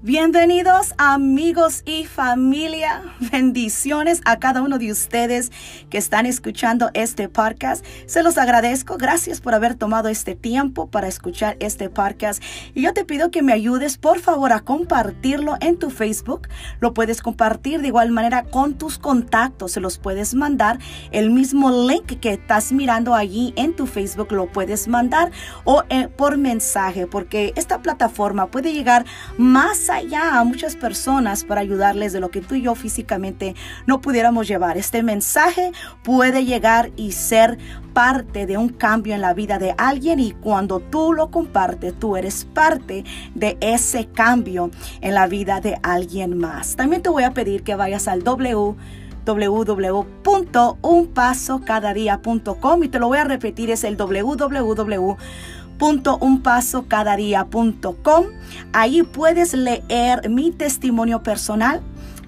Bienvenidos 0.00 0.94
amigos 0.96 1.82
y 1.84 2.04
familia. 2.04 3.02
Bendiciones 3.32 4.20
a 4.24 4.38
cada 4.38 4.62
uno 4.62 4.78
de 4.78 4.92
ustedes 4.92 5.50
que 5.90 5.98
están 5.98 6.24
escuchando 6.24 6.90
este 6.94 7.28
podcast. 7.28 7.84
Se 8.06 8.22
los 8.22 8.38
agradezco. 8.38 8.96
Gracias 8.96 9.40
por 9.40 9.54
haber 9.54 9.74
tomado 9.74 10.08
este 10.08 10.36
tiempo 10.36 10.86
para 10.86 11.08
escuchar 11.08 11.56
este 11.58 11.90
podcast. 11.90 12.40
Y 12.74 12.82
yo 12.82 12.94
te 12.94 13.04
pido 13.04 13.32
que 13.32 13.42
me 13.42 13.52
ayudes 13.52 13.98
por 13.98 14.20
favor 14.20 14.52
a 14.52 14.60
compartirlo 14.60 15.56
en 15.60 15.80
tu 15.80 15.90
Facebook. 15.90 16.46
Lo 16.78 16.94
puedes 16.94 17.20
compartir 17.20 17.82
de 17.82 17.88
igual 17.88 18.12
manera 18.12 18.44
con 18.44 18.78
tus 18.78 19.00
contactos. 19.00 19.72
Se 19.72 19.80
los 19.80 19.98
puedes 19.98 20.32
mandar. 20.32 20.78
El 21.10 21.30
mismo 21.32 21.72
link 21.88 22.20
que 22.20 22.34
estás 22.34 22.70
mirando 22.70 23.16
allí 23.16 23.52
en 23.56 23.74
tu 23.74 23.88
Facebook 23.88 24.30
lo 24.30 24.46
puedes 24.46 24.86
mandar 24.86 25.32
o 25.64 25.82
eh, 25.88 26.06
por 26.06 26.38
mensaje 26.38 27.08
porque 27.08 27.52
esta 27.56 27.82
plataforma 27.82 28.46
puede 28.46 28.72
llegar 28.72 29.04
más 29.36 29.90
allá 29.90 29.97
a 30.38 30.44
muchas 30.44 30.76
personas 30.76 31.44
para 31.44 31.60
ayudarles 31.60 32.12
de 32.12 32.20
lo 32.20 32.30
que 32.30 32.40
tú 32.40 32.54
y 32.54 32.62
yo 32.62 32.74
físicamente 32.74 33.54
no 33.86 34.00
pudiéramos 34.00 34.46
llevar. 34.48 34.76
Este 34.76 35.02
mensaje 35.02 35.72
puede 36.02 36.44
llegar 36.44 36.90
y 36.96 37.12
ser 37.12 37.58
parte 37.92 38.46
de 38.46 38.56
un 38.56 38.68
cambio 38.68 39.14
en 39.14 39.20
la 39.20 39.34
vida 39.34 39.58
de 39.58 39.74
alguien 39.76 40.20
y 40.20 40.32
cuando 40.32 40.80
tú 40.80 41.12
lo 41.12 41.30
compartes, 41.30 41.98
tú 41.98 42.16
eres 42.16 42.44
parte 42.44 43.04
de 43.34 43.58
ese 43.60 44.06
cambio 44.06 44.70
en 45.00 45.14
la 45.14 45.26
vida 45.26 45.60
de 45.60 45.78
alguien 45.82 46.38
más. 46.38 46.76
También 46.76 47.02
te 47.02 47.08
voy 47.08 47.24
a 47.24 47.32
pedir 47.32 47.62
que 47.62 47.74
vayas 47.74 48.08
al 48.08 48.22
W 48.22 48.76
y 52.82 52.88
te 52.88 52.98
lo 52.98 53.08
voy 53.08 53.18
a 53.18 53.24
repetir, 53.24 53.70
es 53.70 53.84
el 53.84 53.96
www 53.96 55.16
www.unpasocadadia.com. 55.78 58.24
Ahí 58.72 59.02
puedes 59.02 59.54
leer 59.54 60.28
mi 60.28 60.50
testimonio 60.50 61.22
personal. 61.22 61.80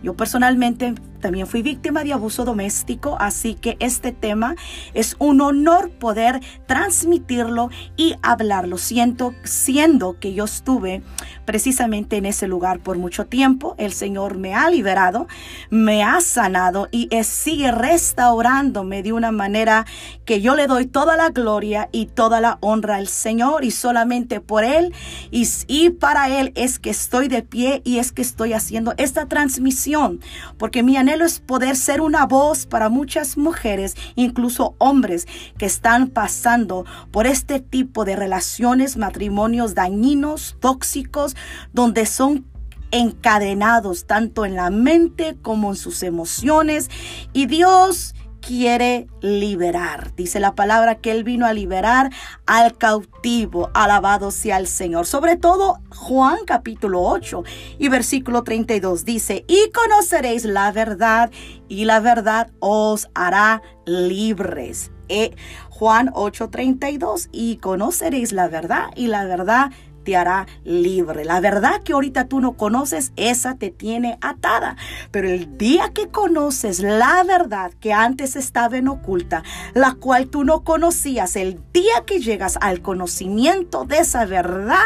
Yo 0.02 0.14
personalmente 0.14 0.94
también 1.20 1.46
fui 1.46 1.62
víctima 1.62 2.02
de 2.02 2.12
abuso 2.12 2.44
doméstico, 2.44 3.16
así 3.20 3.54
que 3.54 3.76
este 3.78 4.12
tema 4.12 4.56
es 4.94 5.16
un 5.18 5.40
honor 5.40 5.90
poder 5.90 6.40
transmitirlo 6.66 7.70
y 7.96 8.14
hablarlo. 8.22 8.78
Siento, 8.78 9.34
siendo 9.44 10.18
que 10.18 10.34
yo 10.34 10.44
estuve 10.44 11.02
precisamente 11.44 12.16
en 12.16 12.27
ese 12.27 12.48
lugar 12.48 12.80
por 12.80 12.98
mucho 12.98 13.27
tiempo, 13.27 13.74
el 13.78 13.92
Señor 13.92 14.36
me 14.36 14.54
ha 14.54 14.70
liberado, 14.70 15.27
me 15.70 16.02
ha 16.02 16.20
sanado 16.20 16.88
y 16.90 17.08
sigue 17.22 17.70
restaurándome 17.70 19.02
de 19.02 19.12
una 19.12 19.32
manera 19.32 19.86
que 20.24 20.40
yo 20.40 20.55
le 20.55 20.66
doy 20.66 20.86
toda 20.86 21.16
la 21.16 21.30
gloria 21.30 21.88
y 21.92 22.06
toda 22.06 22.40
la 22.40 22.58
honra 22.60 22.96
al 22.96 23.08
Señor 23.08 23.64
y 23.64 23.70
solamente 23.70 24.40
por 24.40 24.64
Él 24.64 24.94
y, 25.30 25.90
para 25.90 26.28
Él 26.28 26.52
es 26.55 26.78
que 26.78 26.90
estoy 26.90 27.28
de 27.28 27.42
pie 27.42 27.82
y 27.84 27.98
es 27.98 28.12
que 28.12 28.22
estoy 28.22 28.52
haciendo 28.52 28.94
esta 28.96 29.27
transmisión, 29.27 30.20
porque 30.58 30.82
mi 30.82 30.96
anhelo 30.96 31.09
es 31.14 31.41
poder 31.41 31.77
ser 31.77 32.00
una 32.00 32.27
voz 32.27 32.66
para 32.66 32.89
muchas 32.89 33.36
mujeres, 33.36 33.97
incluso 34.14 34.75
hombres 34.78 35.27
que 35.58 35.67
están 35.67 36.08
pasando 36.08 36.84
por 37.11 37.27
este 37.27 37.61
tipo 37.61 38.05
de 38.05 38.17
relaciones, 38.17 38.97
matrimonios 38.97 39.75
dañinos, 39.75 40.56
tóxicos, 40.61 41.36
donde 41.72 42.06
son 42.06 42.47
encadenados 42.92 44.06
tanto 44.06 44.44
en 44.44 44.55
la 44.55 44.70
mente 44.70 45.36
como 45.42 45.70
en 45.70 45.77
sus 45.77 46.02
emociones. 46.02 46.91
Y 47.33 47.47
Dios 47.47 48.14
quiere 48.41 49.06
liberar. 49.20 50.14
Dice 50.16 50.41
la 50.41 50.55
palabra 50.55 50.96
que 50.96 51.10
Él 51.10 51.24
vino 51.24 51.46
a 51.46 51.52
liberar 51.52 52.10
al 52.46 52.77
cautivo. 52.77 53.70
Alabado 53.74 54.30
sea 54.30 54.58
el 54.58 54.66
Señor. 54.66 55.06
Sobre 55.06 55.36
todo 55.36 55.80
Juan 55.91 56.38
capítulo 56.46 57.02
8 57.02 57.44
y 57.78 57.88
versículo 57.88 58.42
32 58.42 59.05
dice, 59.05 59.45
y 59.46 59.70
conoceréis 59.70 60.45
la 60.45 60.73
verdad 60.73 61.30
y 61.68 61.84
la 61.84 62.01
verdad 62.01 62.51
os 62.58 63.08
hará 63.14 63.62
libres. 63.86 64.90
Eh, 65.08 65.34
Juan 65.70 66.11
8:32, 66.14 67.28
y 67.33 67.57
conoceréis 67.57 68.33
la 68.33 68.48
verdad 68.48 68.90
y 68.95 69.08
la 69.08 69.24
verdad 69.24 69.72
te 70.05 70.16
hará 70.16 70.46
libre. 70.64 71.24
La 71.24 71.40
verdad 71.40 71.83
que 71.83 71.92
ahorita 71.92 72.27
tú 72.27 72.40
no 72.40 72.56
conoces, 72.56 73.12
esa 73.16 73.56
te 73.56 73.70
tiene 73.70 74.18
atada. 74.20 74.77
Pero 75.11 75.28
el 75.28 75.56
día 75.58 75.90
que 75.92 76.08
conoces 76.08 76.80
la 76.80 77.22
verdad 77.24 77.72
que 77.80 77.92
antes 77.92 78.36
estaba 78.36 78.77
en 78.77 78.89
oculta, 78.89 79.42
la 79.74 79.94
cual 79.94 80.28
tú 80.28 80.44
no 80.44 80.64
conocías, 80.64 81.36
el 81.36 81.60
día 81.72 82.05
que 82.06 82.20
llegas 82.20 82.58
al 82.60 82.83
conocimiento 82.83 83.84
de 83.84 83.98
esa 83.98 84.24
verdad, 84.24 84.78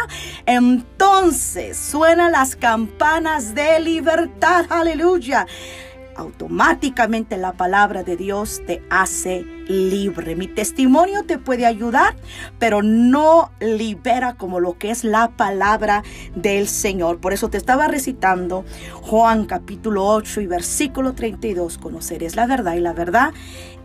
entonces 0.47 1.77
suenan 1.77 2.33
las 2.33 2.57
campanas 2.57 3.55
de 3.55 3.81
libertad. 3.81 4.67
Aleluya 4.71 5.47
automáticamente 6.17 7.37
la 7.37 7.53
palabra 7.53 8.03
de 8.03 8.17
Dios 8.17 8.63
te 8.67 8.83
hace 8.91 9.45
libre. 9.69 10.37
Mi 10.37 10.47
testimonio 10.47 11.25
te 11.25 11.39
puede 11.39 11.67
ayudar, 11.67 12.17
pero 12.59 12.83
no 12.83 13.51
libera 13.61 14.35
como 14.35 14.61
lo 14.61 14.79
que 14.79 14.91
es 14.91 15.05
la 15.05 15.29
palabra 15.29 16.03
del 16.35 16.69
Señor. 16.69 17.19
Por 17.21 17.33
eso 17.33 17.51
te 17.51 17.59
estaba 17.59 17.89
recitando 17.89 18.65
Juan 19.03 19.47
capítulo 19.47 20.07
8 20.07 20.41
y 20.43 20.47
versículo 20.47 21.15
32. 21.15 21.79
Conoceres 21.79 22.37
la 22.37 22.47
verdad 22.47 22.75
y 22.75 22.81
la 22.81 22.93
verdad, 22.93 23.33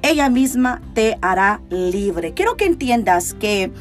ella 0.02 0.30
misma 0.30 0.82
te 0.94 1.18
hará 1.22 1.62
libre. 1.70 2.34
Quiero 2.34 2.56
que 2.58 2.66
entiendas 2.66 3.34
que 3.34 3.72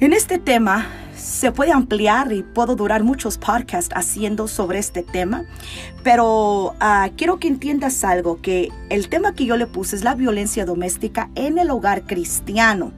en 0.00 0.12
este 0.12 0.38
tema 0.38 0.86
se 1.22 1.52
puede 1.52 1.70
ampliar 1.70 2.32
y 2.32 2.42
puedo 2.42 2.74
durar 2.74 3.04
muchos 3.04 3.38
podcasts 3.38 3.94
haciendo 3.94 4.48
sobre 4.48 4.80
este 4.80 5.04
tema, 5.04 5.44
pero 6.02 6.74
ah, 6.80 7.10
quiero 7.16 7.38
que 7.38 7.46
entiendas 7.46 8.02
algo, 8.02 8.42
que 8.42 8.70
el 8.90 9.08
tema 9.08 9.32
que 9.32 9.46
yo 9.46 9.56
le 9.56 9.68
puse 9.68 9.94
es 9.94 10.02
la 10.02 10.16
violencia 10.16 10.64
doméstica 10.64 11.30
en 11.36 11.58
el 11.58 11.70
hogar 11.70 12.02
cristiano. 12.06 12.92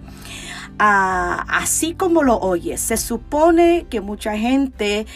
Ah, 0.79 1.45
así 1.49 1.93
como 1.93 2.23
lo 2.23 2.39
oyes, 2.39 2.81
se 2.81 2.97
supone 2.97 3.87
que 3.91 4.01
mucha 4.01 4.39
gente 4.39 5.07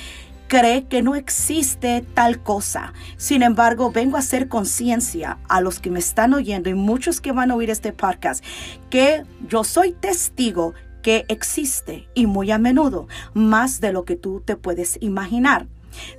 cree 0.47 0.85
que 0.85 1.01
no 1.03 1.15
existe 1.15 2.05
tal 2.13 2.43
cosa. 2.43 2.93
Sin 3.17 3.43
embargo, 3.43 3.91
vengo 3.91 4.17
a 4.17 4.21
hacer 4.21 4.49
conciencia 4.49 5.39
a 5.49 5.63
los 5.63 5.81
que 5.81 5.91
me 5.91 5.99
están 5.99 6.35
oyendo 6.35 6.69
y 6.69 6.75
muchos 6.75 7.23
que 7.23 7.33
van 7.33 7.53
a 7.53 7.55
oír 7.55 7.71
este 7.71 7.95
podcast 7.95 8.45
que 8.91 9.25
yo 9.49 9.65
soy 9.65 9.93
testigo 9.93 10.75
que 11.03 11.25
existe 11.29 12.09
y 12.15 12.27
muy 12.27 12.51
a 12.51 12.59
menudo, 12.59 13.09
más 13.35 13.81
de 13.81 13.93
lo 13.93 14.05
que 14.05 14.17
tú 14.17 14.43
te 14.45 14.57
puedes 14.57 14.99
imaginar. 15.01 15.67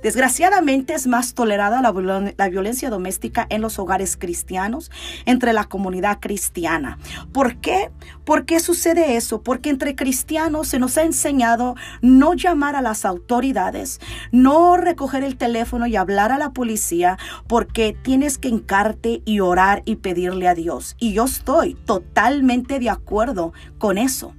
Desgraciadamente 0.02 0.94
es 0.94 1.06
más 1.06 1.34
tolerada 1.34 1.80
la, 1.82 2.48
violencia 2.48 2.90
doméstica 2.90 3.46
en 3.50 3.60
los 3.60 3.78
hogares 3.78 4.16
cristianos, 4.16 4.90
entre 5.26 5.52
la 5.52 5.64
comunidad 5.64 6.18
cristiana. 6.20 6.98
¿Por 7.32 7.56
qué? 7.56 7.90
¿Por 8.24 8.44
qué 8.44 8.60
sucede 8.60 9.16
eso? 9.16 9.42
Porque 9.42 9.70
entre 9.70 9.94
cristianos 9.94 10.68
se 10.68 10.78
nos 10.78 10.96
ha 10.98 11.02
enseñado 11.02 11.74
no 12.02 12.34
llamar 12.34 12.76
a 12.76 12.82
las 12.82 13.04
autoridades, 13.04 14.00
no 14.32 14.76
recoger 14.76 15.24
el 15.24 15.36
teléfono 15.36 15.86
y 15.86 15.96
hablar 15.96 16.32
a 16.32 16.38
la 16.38 16.50
policía, 16.52 17.18
porque 17.46 17.96
tienes 18.02 18.38
que 18.38 18.48
encarte 18.48 19.22
y 19.24 19.40
orar 19.40 19.82
y 19.84 19.96
pedirle 19.96 20.48
a 20.48 20.54
Dios. 20.54 20.96
Y 20.98 21.12
yo 21.12 21.24
estoy 21.24 21.74
totalmente 21.74 22.78
de 22.78 22.90
acuerdo 22.90 23.52
con 23.78 23.98
eso 23.98 24.34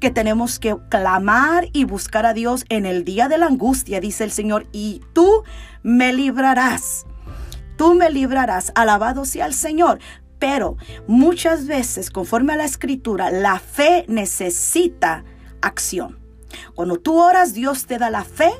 que 0.00 0.10
tenemos 0.10 0.58
que 0.58 0.76
clamar 0.88 1.68
y 1.72 1.84
buscar 1.84 2.26
a 2.26 2.34
Dios 2.34 2.64
en 2.68 2.86
el 2.86 3.04
día 3.04 3.28
de 3.28 3.38
la 3.38 3.46
angustia, 3.46 4.00
dice 4.00 4.24
el 4.24 4.30
Señor, 4.30 4.66
y 4.72 5.02
tú 5.12 5.44
me 5.82 6.12
librarás. 6.12 7.06
Tú 7.76 7.94
me 7.94 8.10
librarás. 8.10 8.72
Alabado 8.74 9.24
sea 9.24 9.46
el 9.46 9.54
Señor. 9.54 9.98
Pero 10.38 10.76
muchas 11.06 11.66
veces, 11.66 12.10
conforme 12.10 12.52
a 12.52 12.56
la 12.56 12.64
escritura, 12.64 13.30
la 13.30 13.58
fe 13.58 14.04
necesita 14.08 15.24
acción. 15.62 16.18
Cuando 16.74 16.98
tú 16.98 17.18
oras, 17.20 17.54
Dios 17.54 17.86
te 17.86 17.98
da 17.98 18.10
la 18.10 18.24
fe, 18.24 18.50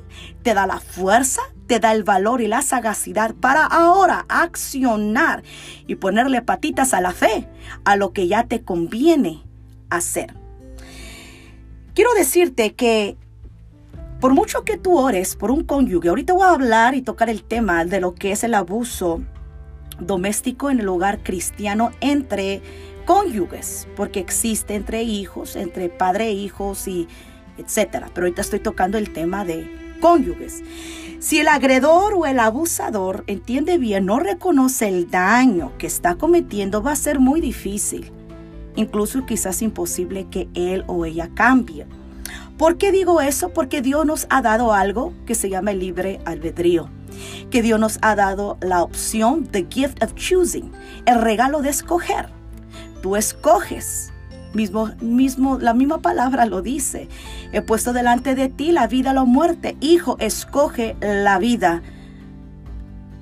te 0.43 0.55
da 0.55 0.67
la 0.67 0.81
fuerza, 0.81 1.43
te 1.67 1.81
da 1.81 1.93
el 1.93 2.05
valor 2.05 2.41
y 2.41 2.47
la 2.47 2.63
sagacidad 2.63 3.35
para 3.35 3.65
ahora 3.65 4.25
accionar 4.29 5.43
y 5.87 5.97
ponerle 5.97 6.43
patitas 6.43 6.95
a 6.95 7.01
la 7.01 7.13
fe, 7.13 7.49
a 7.85 7.97
lo 7.97 8.13
que 8.13 8.29
ya 8.29 8.45
te 8.45 8.63
conviene 8.63 9.43
hacer. 9.91 10.35
Quiero 11.97 12.13
decirte 12.13 12.75
que 12.75 13.17
por 14.21 14.35
mucho 14.35 14.65
que 14.65 14.77
tú 14.77 14.99
ores 14.99 15.35
por 15.35 15.51
un 15.51 15.65
cónyuge, 15.65 16.11
ahorita 16.11 16.35
voy 16.35 16.43
a 16.43 16.51
hablar 16.51 16.95
y 16.95 17.01
tocar 17.01 17.31
el 17.31 17.43
tema 17.43 17.87
de 17.87 18.01
lo 18.01 18.15
que 18.15 18.33
es 18.33 18.45
el 18.45 18.53
abuso 18.53 19.23
doméstico 19.99 20.69
en 20.69 20.81
el 20.81 20.89
hogar 20.89 21.23
cristiano 21.23 21.93
entre 22.03 22.61
cónyuges, 23.07 23.89
porque 23.97 24.21
existe 24.21 24.75
entre 24.75 25.05
hijos, 25.05 25.57
entre 25.57 25.89
padre 25.89 26.27
e 26.27 26.33
hijos 26.33 26.87
y 26.87 27.09
etcétera. 27.57 28.11
Pero 28.13 28.27
ahorita 28.27 28.43
estoy 28.43 28.61
tocando 28.61 28.99
el 28.99 29.15
tema 29.15 29.47
de 29.47 29.97
cónyuges. 30.03 30.63
Si 31.19 31.39
el 31.39 31.49
agredor 31.49 32.13
o 32.13 32.27
el 32.27 32.41
abusador 32.41 33.25
entiende 33.27 33.79
bien, 33.79 34.05
no 34.05 34.19
reconoce 34.19 34.89
el 34.89 35.11
daño 35.11 35.73
que 35.79 35.87
está 35.87 36.17
cometiendo, 36.17 36.83
va 36.83 36.93
a 36.93 36.97
ser 36.97 37.21
muy 37.21 37.41
difícil 37.41 38.13
incluso 38.77 39.27
quizás 39.27 39.63
imposible 39.63 40.27
que 40.31 40.49
él 40.55 40.85
o 40.87 41.05
ella 41.05 41.31
cambie. 41.35 41.87
¿Por 42.59 42.79
qué 42.79 42.93
digo 42.93 43.21
eso? 43.21 43.51
Porque 43.51 43.83
Dios 43.83 44.07
nos 44.07 44.27
ha 44.31 44.41
dado 44.41 44.73
algo 44.73 45.13
que 45.27 45.35
se 45.35 45.51
llama 45.51 45.73
el 45.73 45.81
libre 45.81 46.21
albedrío. 46.25 46.89
Que 47.51 47.63
Dios 47.63 47.79
nos 47.79 47.99
ha 48.03 48.15
dado 48.15 48.57
la 48.61 48.83
opción, 48.83 49.47
the 49.47 49.67
gift 49.69 50.03
of 50.03 50.15
choosing, 50.15 50.71
el 51.05 51.21
regalo 51.21 51.61
de 51.61 51.71
escoger. 51.71 52.29
Tú 53.03 53.17
escoges. 53.17 54.13
Mismo, 54.55 54.91
mismo, 55.03 55.59
la 55.59 55.75
misma 55.75 56.01
palabra 56.01 56.47
lo 56.47 56.63
dice. 56.63 57.09
He 57.53 57.61
puesto 57.61 57.93
delante 57.93 58.35
de 58.35 58.49
ti 58.49 58.73
la 58.73 58.87
vida 58.87 59.11
o 59.11 59.15
la 59.15 59.25
muerte. 59.25 59.77
Hijo, 59.81 60.17
escoge 60.19 60.97
la 61.01 61.39
vida 61.39 61.83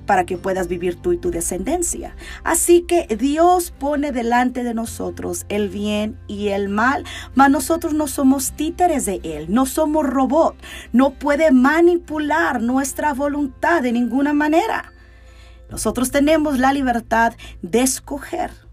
para 0.05 0.25
que 0.25 0.37
puedas 0.37 0.67
vivir 0.67 0.95
tú 0.95 1.13
y 1.13 1.17
tu 1.17 1.31
descendencia. 1.31 2.15
Así 2.43 2.81
que 2.81 3.07
Dios 3.17 3.71
pone 3.71 4.11
delante 4.11 4.63
de 4.63 4.73
nosotros 4.73 5.45
el 5.49 5.69
bien 5.69 6.17
y 6.27 6.49
el 6.49 6.69
mal, 6.69 7.03
mas 7.33 7.49
nosotros 7.49 7.93
no 7.93 8.07
somos 8.07 8.51
títeres 8.53 9.05
de 9.05 9.19
Él, 9.23 9.47
no 9.49 9.65
somos 9.65 10.05
robot, 10.05 10.55
no 10.93 11.11
puede 11.11 11.51
manipular 11.51 12.61
nuestra 12.61 13.13
voluntad 13.13 13.81
de 13.81 13.91
ninguna 13.91 14.33
manera. 14.33 14.91
Nosotros 15.69 16.11
tenemos 16.11 16.59
la 16.59 16.73
libertad 16.73 17.33
de 17.61 17.81
escoger 17.81 18.65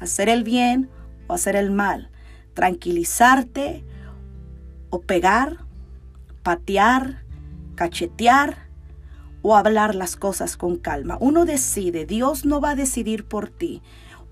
hacer 0.00 0.30
el 0.30 0.42
bien 0.42 0.90
o 1.28 1.34
hacer 1.34 1.54
el 1.54 1.70
mal, 1.70 2.10
tranquilizarte 2.54 3.84
o 4.88 5.02
pegar, 5.02 5.58
patear, 6.42 7.22
cachetear, 7.76 8.69
o 9.42 9.56
hablar 9.56 9.94
las 9.94 10.16
cosas 10.16 10.56
con 10.56 10.76
calma. 10.76 11.16
Uno 11.20 11.44
decide, 11.44 12.06
Dios 12.06 12.44
no 12.44 12.60
va 12.60 12.70
a 12.70 12.76
decidir 12.76 13.24
por 13.24 13.48
ti. 13.48 13.82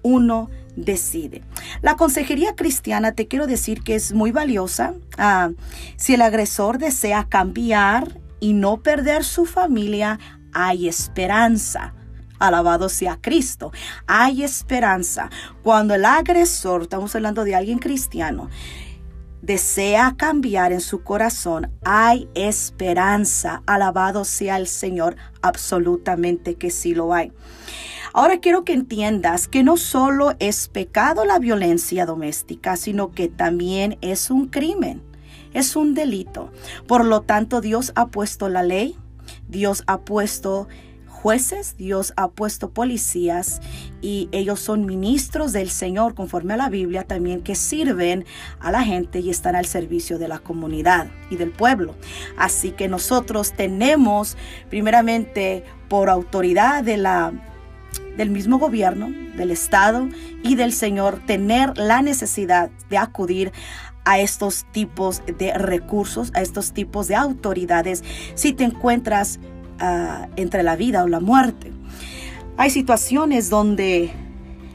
Uno 0.03 0.49
decide. 0.77 1.43
La 1.83 1.97
consejería 1.97 2.55
cristiana 2.55 3.13
te 3.13 3.27
quiero 3.27 3.47
decir 3.47 3.83
que 3.83 3.95
es 3.95 4.13
muy 4.13 4.31
valiosa. 4.31 4.95
Ah, 5.17 5.51
si 5.97 6.15
el 6.15 6.23
agresor 6.23 6.79
desea 6.79 7.27
cambiar 7.29 8.21
y 8.41 8.53
no 8.53 8.83
perder 8.83 9.25
su 9.25 9.45
familia, 9.45 10.19
hay 10.53 10.89
esperanza. 10.89 11.95
Alabado 12.39 12.89
sea 12.89 13.19
Cristo. 13.21 13.73
Hay 14.07 14.45
esperanza. 14.45 15.31
Cuando 15.63 15.95
el 15.95 16.05
agresor, 16.05 16.83
estamos 16.83 17.15
hablando 17.17 17.45
de 17.45 17.57
alguien 17.57 17.79
cristiano, 17.79 18.49
desea 19.43 20.15
cambiar 20.17 20.73
en 20.73 20.81
su 20.81 21.03
corazón, 21.03 21.71
hay 21.85 22.29
esperanza. 22.35 23.63
Alabado 23.67 24.25
sea 24.25 24.57
el 24.57 24.67
Señor, 24.67 25.17
absolutamente 25.43 26.57
que 26.57 26.71
sí 26.71 26.95
lo 26.95 27.15
hay. 27.15 27.33
Ahora 28.13 28.41
quiero 28.41 28.65
que 28.65 28.73
entiendas 28.73 29.49
que 29.49 29.63
no 29.63 29.77
solo 29.77 30.35
es 30.39 30.69
pecado 30.69 31.25
la 31.25 31.39
violencia 31.39 32.07
doméstica, 32.07 32.77
sino 32.77 33.13
que 33.13 33.29
también 33.29 33.99
es 34.01 34.31
un 34.31 34.49
crimen, 34.49 35.03
es 35.53 35.77
un 35.77 35.95
delito. 35.95 36.51
Por 36.87 37.05
lo 37.05 37.21
tanto, 37.21 37.61
Dios 37.61 37.93
ha 37.95 38.07
puesto 38.07 38.49
la 38.49 38.63
ley, 38.63 38.97
Dios 39.49 39.85
ha 39.87 40.01
puesto 40.01 40.69
jueces, 41.23 41.77
Dios 41.77 42.13
ha 42.17 42.29
puesto 42.29 42.71
policías 42.71 43.61
y 44.01 44.29
ellos 44.31 44.61
son 44.61 44.87
ministros 44.87 45.53
del 45.53 45.69
Señor 45.69 46.15
conforme 46.15 46.55
a 46.55 46.57
la 46.57 46.69
Biblia 46.69 47.03
también 47.03 47.43
que 47.43 47.57
sirven 47.57 48.25
a 48.61 48.71
la 48.71 48.85
gente 48.85 49.19
y 49.19 49.29
están 49.29 49.57
al 49.57 49.67
servicio 49.67 50.19
de 50.19 50.29
la 50.29 50.39
comunidad 50.39 51.09
y 51.29 51.37
del 51.37 51.51
pueblo. 51.51 51.97
Así 52.37 52.71
que 52.71 52.89
nosotros 52.89 53.53
tenemos 53.53 54.37
primeramente 54.71 55.65
por 55.89 56.09
autoridad 56.09 56.85
de 56.85 56.97
la 56.97 57.33
del 58.17 58.31
mismo 58.31 58.59
gobierno, 58.59 59.09
del 59.37 59.51
Estado 59.51 60.09
y 60.43 60.57
del 60.57 60.73
Señor 60.73 61.21
tener 61.25 61.79
la 61.79 62.03
necesidad 62.03 62.71
de 62.91 62.99
acudir 62.99 63.53
a 64.05 64.19
estos 64.19 64.67
tipos 64.73 65.23
de 65.27 65.53
recursos, 65.55 66.31
a 66.35 66.43
estos 66.43 66.73
tipos 66.73 67.09
de 67.09 67.15
autoridades 67.15 68.03
si 68.35 68.53
te 68.53 68.65
encuentras 68.65 69.39
entre 70.37 70.63
la 70.63 70.77
vida 70.77 71.05
o 71.05 71.09
la 71.09 71.21
muerte. 71.21 71.73
Hay 72.57 72.71
situaciones 72.71 73.51
donde 73.51 74.11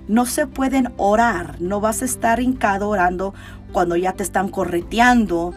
no 0.08 0.26
se 0.26 0.48
pueden 0.48 0.94
orar, 0.98 1.62
no 1.62 1.80
vas 1.80 2.02
a 2.02 2.06
estar 2.06 2.40
hincado 2.40 2.90
orando 2.90 3.34
cuando 3.72 3.96
ya 3.96 4.14
te 4.14 4.24
están 4.24 4.50
correteando 4.50 5.54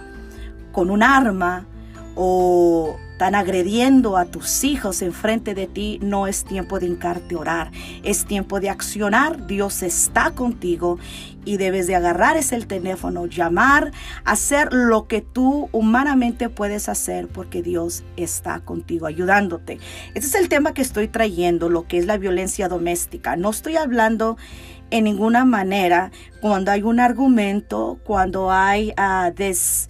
con 0.72 0.90
un 0.90 1.02
arma 1.02 1.66
o 2.14 2.96
están 3.16 3.34
agrediendo 3.34 4.18
a 4.18 4.26
tus 4.26 4.62
hijos 4.62 5.00
enfrente 5.00 5.54
de 5.54 5.66
ti, 5.66 5.98
no 6.02 6.26
es 6.26 6.44
tiempo 6.44 6.78
de 6.78 6.84
hincarte 6.84 7.34
orar, 7.34 7.70
es 8.02 8.26
tiempo 8.26 8.60
de 8.60 8.68
accionar. 8.68 9.46
Dios 9.46 9.82
está 9.82 10.32
contigo 10.32 10.98
y 11.46 11.56
debes 11.56 11.86
de 11.86 11.94
agarrar 11.94 12.36
ese 12.36 12.60
teléfono, 12.66 13.24
llamar, 13.24 13.90
hacer 14.26 14.68
lo 14.70 15.08
que 15.08 15.22
tú 15.22 15.70
humanamente 15.72 16.50
puedes 16.50 16.90
hacer 16.90 17.26
porque 17.28 17.62
Dios 17.62 18.04
está 18.18 18.60
contigo 18.60 19.06
ayudándote. 19.06 19.78
Este 20.12 20.26
es 20.26 20.34
el 20.34 20.50
tema 20.50 20.74
que 20.74 20.82
estoy 20.82 21.08
trayendo, 21.08 21.70
lo 21.70 21.86
que 21.88 21.96
es 21.96 22.04
la 22.04 22.18
violencia 22.18 22.68
doméstica. 22.68 23.34
No 23.34 23.48
estoy 23.48 23.78
hablando 23.78 24.36
en 24.90 25.04
ninguna 25.04 25.46
manera 25.46 26.10
cuando 26.42 26.70
hay 26.70 26.82
un 26.82 27.00
argumento, 27.00 27.98
cuando 28.04 28.52
hay 28.52 28.92
uh, 28.98 29.32
des 29.34 29.88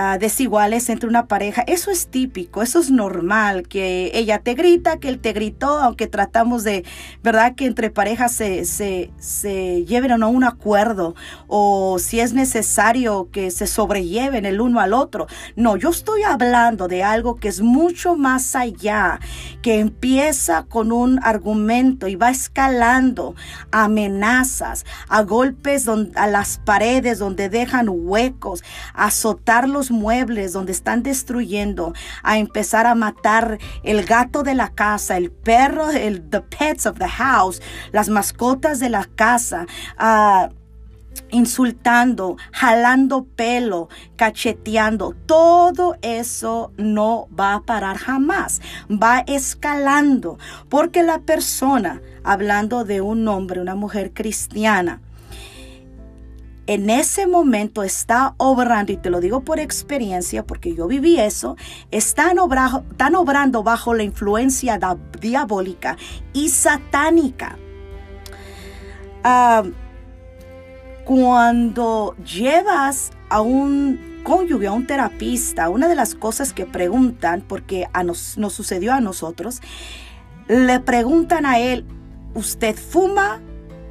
Ah, 0.00 0.16
desiguales 0.16 0.88
entre 0.90 1.08
una 1.08 1.26
pareja. 1.26 1.64
Eso 1.66 1.90
es 1.90 2.06
típico, 2.06 2.62
eso 2.62 2.78
es 2.78 2.88
normal, 2.88 3.66
que 3.66 4.12
ella 4.14 4.38
te 4.38 4.54
grita, 4.54 4.98
que 4.98 5.08
él 5.08 5.18
te 5.18 5.32
gritó, 5.32 5.80
aunque 5.80 6.06
tratamos 6.06 6.62
de, 6.62 6.84
¿verdad? 7.24 7.56
Que 7.56 7.66
entre 7.66 7.90
parejas 7.90 8.30
se, 8.30 8.64
se, 8.64 9.10
se 9.18 9.84
lleven 9.86 10.12
a 10.12 10.28
un 10.28 10.44
acuerdo 10.44 11.16
o 11.48 11.98
si 11.98 12.20
es 12.20 12.32
necesario 12.32 13.28
que 13.32 13.50
se 13.50 13.66
sobrelleven 13.66 14.46
el 14.46 14.60
uno 14.60 14.78
al 14.78 14.92
otro. 14.92 15.26
No, 15.56 15.76
yo 15.76 15.90
estoy 15.90 16.22
hablando 16.22 16.86
de 16.86 17.02
algo 17.02 17.34
que 17.34 17.48
es 17.48 17.60
mucho 17.60 18.14
más 18.14 18.54
allá, 18.54 19.18
que 19.62 19.80
empieza 19.80 20.62
con 20.62 20.92
un 20.92 21.18
argumento 21.24 22.06
y 22.06 22.14
va 22.14 22.30
escalando 22.30 23.34
amenazas, 23.72 24.86
a 25.08 25.22
golpes 25.22 25.88
a 25.88 26.26
las 26.28 26.58
paredes 26.58 27.18
donde 27.18 27.48
dejan 27.48 27.88
huecos, 27.90 28.62
muebles 29.90 30.52
donde 30.52 30.72
están 30.72 31.02
destruyendo, 31.02 31.92
a 32.22 32.38
empezar 32.38 32.86
a 32.86 32.94
matar 32.94 33.58
el 33.82 34.04
gato 34.04 34.42
de 34.42 34.54
la 34.54 34.70
casa, 34.70 35.16
el 35.16 35.30
perro, 35.30 35.90
el 35.90 36.28
the 36.28 36.40
pets 36.40 36.86
of 36.86 36.98
the 36.98 37.08
house, 37.08 37.60
las 37.92 38.08
mascotas 38.08 38.80
de 38.80 38.88
la 38.90 39.04
casa, 39.04 39.66
insultando, 41.30 42.36
jalando 42.52 43.24
pelo, 43.24 43.88
cacheteando, 44.16 45.14
todo 45.26 45.96
eso 46.02 46.72
no 46.76 47.28
va 47.38 47.54
a 47.54 47.62
parar 47.62 47.96
jamás, 47.96 48.60
va 48.90 49.20
escalando, 49.26 50.38
porque 50.68 51.02
la 51.02 51.20
persona, 51.20 52.00
hablando 52.24 52.84
de 52.84 53.00
un 53.00 53.26
hombre, 53.28 53.60
una 53.60 53.74
mujer 53.74 54.12
cristiana, 54.12 55.02
en 56.68 56.90
ese 56.90 57.26
momento 57.26 57.82
está 57.82 58.34
obrando, 58.36 58.92
y 58.92 58.98
te 58.98 59.08
lo 59.08 59.20
digo 59.20 59.40
por 59.40 59.58
experiencia, 59.58 60.46
porque 60.46 60.74
yo 60.74 60.86
viví 60.86 61.18
eso, 61.18 61.56
están, 61.90 62.38
obrando 62.38 63.62
bajo 63.62 63.94
la 63.94 64.02
influencia 64.02 64.78
diabólica 65.18 65.96
y 66.34 66.50
satánica. 66.50 67.56
Ah, 69.24 69.62
cuando 71.06 72.14
llevas 72.18 73.12
a 73.30 73.40
un 73.40 74.20
cónyuge, 74.22 74.66
a 74.66 74.72
un 74.72 74.86
terapista, 74.86 75.70
una 75.70 75.88
de 75.88 75.94
las 75.94 76.14
cosas 76.14 76.52
que 76.52 76.66
preguntan, 76.66 77.42
porque 77.48 77.88
a 77.94 78.04
nos, 78.04 78.36
nos 78.36 78.52
sucedió 78.52 78.92
a 78.92 79.00
nosotros, 79.00 79.62
le 80.48 80.80
preguntan 80.80 81.46
a 81.46 81.58
él, 81.60 81.86
¿usted 82.34 82.76
fuma? 82.76 83.40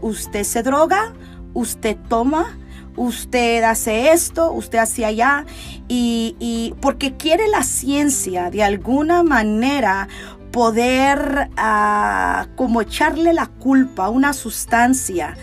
¿Usted 0.01 0.43
se 0.43 0.61
droga? 0.61 1.11
¿Usted 1.55 1.97
toma? 2.07 2.55
Usted 2.97 3.63
hace 3.63 4.11
esto, 4.11 4.51
usted 4.51 4.79
hace 4.79 5.05
allá, 5.05 5.45
y, 5.87 6.73
porque 6.81 7.15
quiere 7.15 7.47
la 7.47 7.63
ciencia 7.63 8.49
de 8.49 8.63
alguna 8.63 9.23
manera 9.23 10.09
poder 10.51 11.49
ah, 11.55 12.47
como 12.55 12.81
echarle 12.81 13.31
la 13.31 13.45
culpa 13.45 14.05
a 14.05 14.09
una 14.09 14.33
sustancia. 14.33 15.37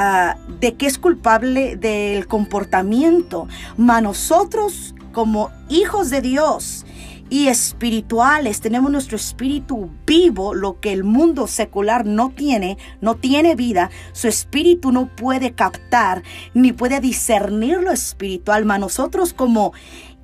Ah, 0.00 0.36
de 0.60 0.74
que 0.74 0.86
es 0.86 0.96
culpable 0.96 1.74
del 1.74 2.28
comportamiento, 2.28 3.48
mas 3.76 4.00
nosotros 4.00 4.94
como 5.12 5.50
hijos 5.68 6.10
de 6.10 6.20
Dios 6.20 6.86
y 7.30 7.48
espirituales. 7.48 8.60
Tenemos 8.60 8.90
nuestro 8.90 9.16
espíritu 9.16 9.90
vivo, 10.06 10.54
lo 10.54 10.80
que 10.80 10.92
el 10.92 11.04
mundo 11.04 11.46
secular 11.46 12.06
no 12.06 12.30
tiene, 12.30 12.78
no 13.00 13.16
tiene 13.16 13.54
vida. 13.54 13.90
Su 14.12 14.28
espíritu 14.28 14.92
no 14.92 15.14
puede 15.14 15.52
captar 15.52 16.22
ni 16.54 16.72
puede 16.72 17.00
discernir 17.00 17.78
lo 17.78 17.92
espiritual. 17.92 18.64
Mas 18.64 18.80
nosotros 18.80 19.32
como 19.32 19.72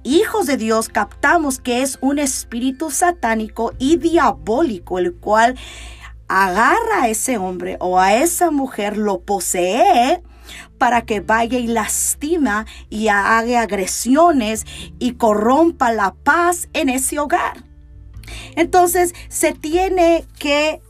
hijos 0.02 0.46
de 0.46 0.56
Dios 0.56 0.88
captamos 0.88 1.58
que 1.58 1.82
es 1.82 1.98
un 2.00 2.18
espíritu 2.18 2.90
satánico 2.90 3.72
y 3.78 3.96
diabólico, 3.96 4.98
el 4.98 5.14
cual 5.14 5.56
agarra 6.28 7.02
a 7.02 7.08
ese 7.08 7.38
hombre 7.38 7.76
o 7.80 7.98
a 7.98 8.14
esa 8.14 8.50
mujer, 8.50 8.96
lo 8.96 9.20
posee 9.20 10.22
para 10.78 11.02
que 11.02 11.20
vaya 11.20 11.58
y 11.58 11.66
lastima 11.66 12.66
y 12.90 13.08
haga 13.08 13.62
agresiones 13.62 14.66
y 14.98 15.12
corrompa 15.12 15.92
la 15.92 16.14
paz 16.14 16.68
en 16.72 16.88
ese 16.88 17.18
hogar. 17.18 17.64
Entonces 18.56 19.14
se 19.28 19.52
tiene 19.52 20.24
que 20.38 20.80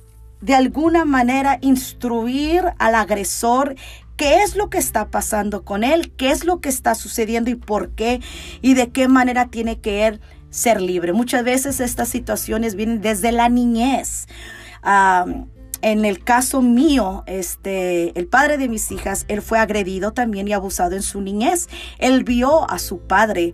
de 0.41 0.55
alguna 0.55 1.05
manera 1.05 1.59
instruir 1.63 2.65
al 2.79 2.95
agresor 2.95 3.77
qué 4.17 4.43
es 4.43 4.57
lo 4.57 4.71
que 4.71 4.79
está 4.79 5.11
pasando 5.11 5.65
con 5.65 5.85
él, 5.85 6.13
qué 6.17 6.31
es 6.31 6.45
lo 6.45 6.61
que 6.61 6.69
está 6.69 6.95
sucediendo 6.95 7.51
y 7.51 7.55
por 7.55 7.91
qué 7.91 8.21
y 8.61 8.75
de 8.75 8.91
qué 8.91 9.09
manera 9.09 9.47
tiene 9.47 9.81
que 9.81 10.21
ser 10.51 10.81
libre. 10.81 11.13
Muchas 11.13 11.45
veces 11.45 11.81
estas 11.81 12.09
situaciones 12.09 12.75
vienen 12.75 13.01
desde 13.01 13.33
la 13.33 13.49
niñez. 13.49 14.27
En 15.85 16.07
el 16.07 16.25
caso 16.25 16.63
mío, 16.63 17.25
este, 17.27 18.19
el 18.19 18.27
padre 18.27 18.57
de 18.57 18.71
mis 18.71 18.91
hijas, 18.91 19.27
él 19.29 19.43
fue 19.43 19.59
agredido 19.59 20.15
también 20.15 20.49
y 20.49 20.55
abusado 20.55 20.97
en 20.97 21.03
su 21.03 21.21
niñez. 21.21 21.69
Él 21.99 22.25
vio 22.25 22.71
a 22.71 22.79
su 22.79 23.01
padre 23.01 23.53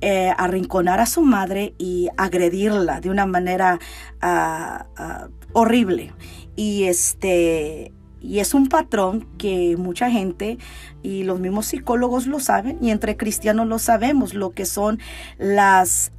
eh, 0.00 0.32
arrinconar 0.38 1.00
a 1.00 1.06
su 1.06 1.22
madre 1.22 1.74
y 1.76 2.10
agredirla 2.16 3.00
de 3.00 3.10
una 3.10 3.26
manera 3.26 3.80
ah, 4.20 4.86
ah, 4.96 5.28
horrible. 5.52 6.12
Y 6.54 6.84
este, 6.84 7.92
y 8.20 8.38
es 8.38 8.54
un 8.54 8.68
patrón 8.68 9.26
que 9.36 9.76
mucha 9.76 10.12
gente 10.12 10.58
y 11.02 11.24
los 11.24 11.40
mismos 11.40 11.66
psicólogos 11.66 12.28
lo 12.28 12.38
saben 12.38 12.78
y 12.80 12.92
entre 12.92 13.16
cristianos 13.16 13.66
lo 13.66 13.80
sabemos, 13.80 14.32
lo 14.32 14.52
que 14.52 14.64
son 14.64 15.00
las 15.38 16.12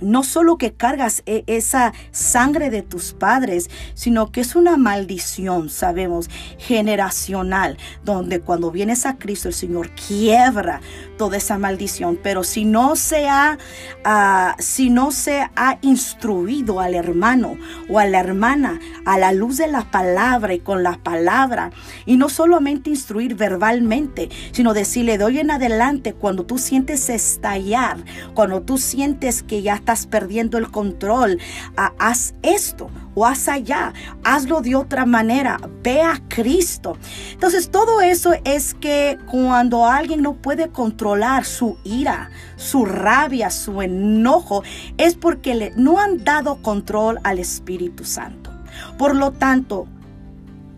no 0.00 0.22
solo 0.22 0.58
que 0.58 0.72
cargas 0.72 1.22
e, 1.26 1.44
esa 1.46 1.92
sangre 2.10 2.70
de 2.70 2.82
tus 2.82 3.12
padres, 3.12 3.70
sino 3.94 4.32
que 4.32 4.40
es 4.40 4.54
una 4.56 4.76
maldición, 4.76 5.70
sabemos, 5.70 6.30
generacional, 6.58 7.78
donde 8.04 8.40
cuando 8.40 8.70
vienes 8.70 9.06
a 9.06 9.18
Cristo 9.18 9.48
el 9.48 9.54
Señor 9.54 9.90
quiebra 9.90 10.80
toda 11.16 11.36
esa 11.36 11.58
maldición. 11.58 12.18
Pero 12.22 12.44
si 12.44 12.64
no 12.64 12.96
se 12.96 13.28
ha, 13.28 13.58
ah, 14.04 14.56
si 14.58 14.90
no 14.90 15.10
se 15.10 15.48
ha 15.56 15.78
instruido 15.82 16.80
al 16.80 16.94
hermano 16.94 17.56
o 17.88 17.98
a 17.98 18.06
la 18.06 18.20
hermana 18.20 18.80
a 19.04 19.18
la 19.18 19.32
luz 19.32 19.56
de 19.56 19.68
la 19.68 19.90
palabra 19.90 20.54
y 20.54 20.60
con 20.60 20.82
la 20.82 20.98
palabra, 21.02 21.70
y 22.06 22.16
no 22.16 22.28
solamente 22.28 22.90
instruir 22.90 23.34
verbalmente, 23.34 24.28
sino 24.52 24.74
decirle 24.74 25.18
de 25.18 25.24
hoy 25.24 25.38
en 25.38 25.50
adelante, 25.50 26.12
cuando 26.12 26.44
tú 26.44 26.58
sientes 26.58 27.08
estallar, 27.08 27.98
cuando 28.34 28.62
tú 28.62 28.78
sientes 28.78 29.42
que 29.42 29.62
ya 29.62 29.74
estás 29.88 30.06
perdiendo 30.06 30.58
el 30.58 30.70
control, 30.70 31.38
ah, 31.78 31.94
haz 31.98 32.34
esto 32.42 32.90
o 33.14 33.24
haz 33.24 33.48
allá, 33.48 33.94
hazlo 34.22 34.60
de 34.60 34.76
otra 34.76 35.06
manera, 35.06 35.58
ve 35.82 36.02
a 36.02 36.20
Cristo. 36.28 36.98
Entonces 37.32 37.70
todo 37.70 38.02
eso 38.02 38.34
es 38.44 38.74
que 38.74 39.16
cuando 39.30 39.86
alguien 39.86 40.20
no 40.20 40.34
puede 40.34 40.68
controlar 40.68 41.46
su 41.46 41.78
ira, 41.84 42.28
su 42.56 42.84
rabia, 42.84 43.48
su 43.48 43.80
enojo, 43.80 44.62
es 44.98 45.14
porque 45.14 45.72
no 45.74 45.98
han 45.98 46.22
dado 46.22 46.60
control 46.60 47.18
al 47.24 47.38
Espíritu 47.38 48.04
Santo. 48.04 48.50
Por 48.98 49.16
lo 49.16 49.32
tanto, 49.32 49.86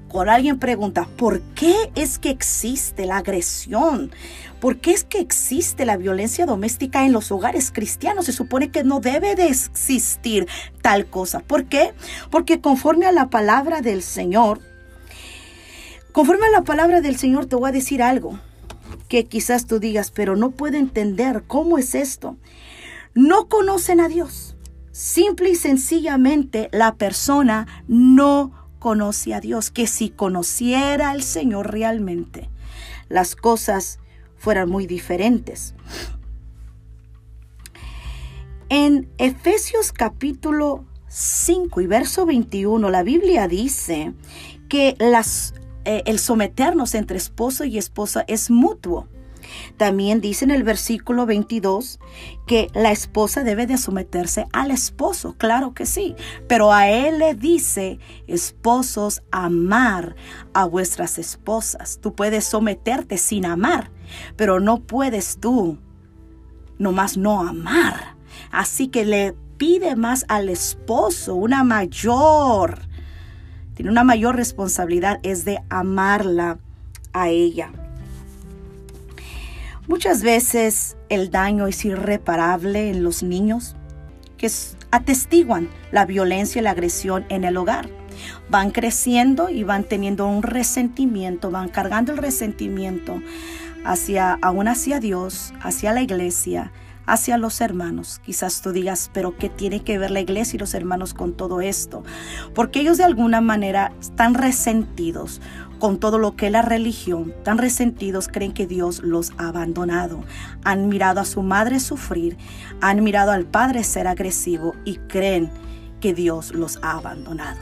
cuando 0.07 0.33
alguien 0.33 0.61
pregunta, 0.61 1.09
¿por 1.17 1.41
qué 1.57 1.75
es 1.97 2.21
que 2.21 2.31
existe 2.31 3.07
la 3.07 3.17
agresión? 3.17 4.13
¿Por 4.61 4.79
qué 4.79 4.93
es 4.93 5.05
que 5.05 5.21
existe 5.21 5.87
la 5.87 5.97
violencia 5.97 6.45
doméstica 6.45 7.07
en 7.07 7.13
los 7.13 7.33
hogares 7.33 7.71
cristianos? 7.71 8.27
Se 8.27 8.33
supone 8.33 8.71
que 8.71 8.85
no 8.85 9.01
debe 9.01 9.35
de 9.35 9.49
existir 9.49 10.47
tal 10.83 11.07
cosa. 11.07 11.41
¿Por 11.41 11.65
qué? 11.65 11.95
Porque 12.31 12.61
conforme 12.61 13.07
a 13.07 13.13
la 13.13 13.31
palabra 13.31 13.81
del 13.81 14.03
Señor, 14.03 14.61
conforme 16.13 16.47
a 16.47 16.51
la 16.51 16.63
palabra 16.63 17.01
del 17.01 17.17
Señor 17.17 17.47
te 17.47 17.57
voy 17.57 17.71
a 17.71 17.73
decir 17.73 18.03
algo 18.03 18.39
que 19.09 19.25
quizás 19.25 19.67
tú 19.67 19.81
digas, 19.81 20.11
pero 20.11 20.37
no 20.37 20.51
puedo 20.51 20.77
entender 20.77 21.45
cómo 21.47 21.79
es 21.79 21.95
esto. 21.95 22.37
No 23.15 23.49
conocen 23.49 24.01
a 24.01 24.09
Dios. 24.09 24.57
Simple 24.93 25.51
y 25.51 25.55
sencillamente 25.55 26.69
la 26.73 26.97
persona 26.97 27.67
no 27.89 28.53
conoce 28.79 29.35
a 29.35 29.41
Dios, 29.41 29.71
que 29.71 29.87
si 29.87 30.11
conociera 30.11 31.11
al 31.11 31.23
Señor 31.23 31.73
realmente, 31.73 32.51
las 33.09 33.37
cosas 33.37 34.00
fueran 34.41 34.71
muy 34.71 34.87
diferentes. 34.87 35.75
En 38.71 39.09
Efesios 39.19 39.93
capítulo 39.93 40.87
5 41.09 41.83
y 41.83 41.87
verso 41.87 42.25
21, 42.25 42.89
la 42.89 43.03
Biblia 43.03 43.49
dice 43.49 44.15
que 44.69 44.97
las, 44.99 45.53
eh, 45.85 46.03
el 46.07 46.19
someternos 46.19 46.95
entre 46.95 47.19
esposo 47.19 47.65
y 47.65 47.77
esposa 47.77 48.25
es 48.29 48.51
mutuo. 48.51 49.09
También 49.77 50.21
dice 50.21 50.45
en 50.45 50.51
el 50.51 50.63
versículo 50.63 51.27
22 51.27 52.01
que 52.47 52.69
la 52.75 52.93
esposa 52.93 53.43
debe 53.43 53.67
de 53.67 53.79
someterse 53.79 54.47
al 54.53 54.71
esposo, 54.71 55.35
claro 55.39 55.75
que 55.75 55.87
sí, 55.87 56.15
pero 56.49 56.73
a 56.73 56.89
él 56.89 57.19
le 57.19 57.35
dice, 57.35 57.99
esposos, 58.27 59.23
amar 59.31 60.17
a 60.53 60.65
vuestras 60.65 61.19
esposas. 61.19 61.99
Tú 62.01 62.15
puedes 62.15 62.45
someterte 62.45 63.19
sin 63.19 63.47
amar, 63.47 63.91
pero 64.37 64.61
no 64.61 64.79
puedes 64.79 65.39
tú 65.41 65.79
nomás 66.81 67.17
no 67.17 67.47
amar. 67.47 68.17
Así 68.51 68.89
que 68.89 69.05
le 69.05 69.35
pide 69.59 69.95
más 69.95 70.25
al 70.29 70.49
esposo, 70.49 71.35
una 71.37 71.63
mayor, 71.63 72.81
tiene 73.75 73.91
una 73.91 74.05
mayor 74.05 74.35
responsabilidad, 74.35 75.21
es 75.23 75.45
de 75.45 75.63
amarla 75.69 76.59
a 77.13 77.29
ella. 77.29 77.71
Muchas 79.91 80.23
veces 80.23 80.97
el 81.09 81.33
daño 81.33 81.67
es 81.67 81.85
irreparable 81.85 82.91
en 82.91 83.03
los 83.03 83.25
niños 83.25 83.75
que 84.39 84.49
atestiguan 84.93 85.69
la 85.91 86.07
violencia 86.07 86.61
y 86.61 86.63
la 86.63 86.71
agresión 86.71 87.27
en 87.29 87.43
el 87.43 87.57
hogar. 87.57 87.91
Van 88.49 88.71
creciendo 88.71 89.49
y 89.49 89.65
van 89.65 89.83
teniendo 89.83 90.29
un 90.29 90.45
resentimiento, 90.45 91.51
van 91.51 91.71
cargando 91.71 92.13
el 92.13 92.19
resentimiento 92.19 93.21
hacia 93.85 94.39
aún 94.41 94.69
hacia 94.69 95.01
Dios, 95.01 95.53
hacia 95.61 95.93
la 95.93 96.03
iglesia, 96.03 96.71
hacia 97.07 97.37
los 97.37 97.61
hermanos. 97.61 98.21
Quizás 98.25 98.63
tú 98.63 98.71
digas, 98.71 99.11
pero 99.13 99.37
¿qué 99.37 99.49
tiene 99.49 99.83
que 99.83 99.99
ver 99.99 100.13
la 100.13 100.21
iglesia 100.21 100.57
y 100.57 100.61
los 100.61 100.75
hermanos 100.75 101.15
con 101.15 101.33
todo 101.33 101.61
esto? 101.61 102.05
Porque 102.55 102.79
ellos 102.79 102.97
de 102.97 103.05
alguna 103.05 103.41
manera 103.41 103.93
están 104.01 104.35
resentidos 104.35 105.41
con 105.81 105.99
todo 105.99 106.19
lo 106.19 106.37
que 106.37 106.51
la 106.51 106.63
religión, 106.63 107.35
tan 107.43 107.59
resentidos 107.59 108.29
creen 108.29 108.53
que 108.53 108.69
Dios 108.69 109.03
los 109.03 109.33
ha 109.39 109.49
abandonado. 109.49 110.23
Han 110.63 110.89
mirado 110.89 111.21
a 111.21 111.25
su 111.25 111.43
madre 111.43 111.81
sufrir, 111.81 112.37
han 112.81 113.03
mirado 113.03 113.33
al 113.33 113.47
padre 113.47 113.83
ser 113.83 114.07
agresivo 114.07 114.75
y 114.85 114.99
creen 115.09 115.51
que 116.01 116.15
Dios 116.15 116.55
los 116.55 116.79
ha 116.83 116.93
abandonado. 116.93 117.59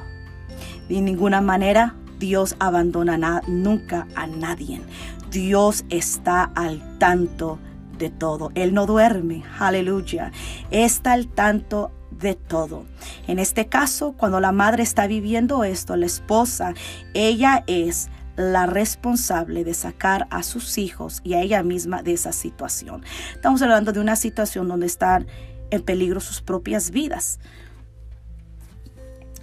De 0.90 1.00
ninguna 1.00 1.40
manera 1.40 1.94
Dios 2.18 2.56
abandona 2.58 3.40
nunca 3.46 4.06
a 4.14 4.26
nadie. 4.26 4.82
Dios 5.30 5.84
está 5.88 6.44
al 6.44 6.98
tanto 6.98 7.58
de 7.98 8.10
todo. 8.10 8.50
Él 8.54 8.74
no 8.74 8.86
duerme, 8.86 9.44
aleluya. 9.58 10.32
Está 10.70 11.12
al 11.12 11.28
tanto 11.28 11.92
de 12.10 12.34
todo. 12.34 12.84
En 13.26 13.38
este 13.38 13.66
caso, 13.66 14.12
cuando 14.12 14.40
la 14.40 14.52
madre 14.52 14.82
está 14.82 15.06
viviendo 15.06 15.64
esto, 15.64 15.96
la 15.96 16.06
esposa, 16.06 16.74
ella 17.14 17.64
es 17.66 18.08
la 18.36 18.66
responsable 18.66 19.64
de 19.64 19.74
sacar 19.74 20.28
a 20.30 20.42
sus 20.42 20.78
hijos 20.78 21.20
y 21.24 21.34
a 21.34 21.42
ella 21.42 21.62
misma 21.62 22.02
de 22.02 22.12
esa 22.12 22.32
situación. 22.32 23.02
Estamos 23.34 23.60
hablando 23.62 23.92
de 23.92 24.00
una 24.00 24.16
situación 24.16 24.68
donde 24.68 24.86
están 24.86 25.26
en 25.70 25.82
peligro 25.82 26.20
sus 26.20 26.40
propias 26.40 26.90
vidas. 26.90 27.40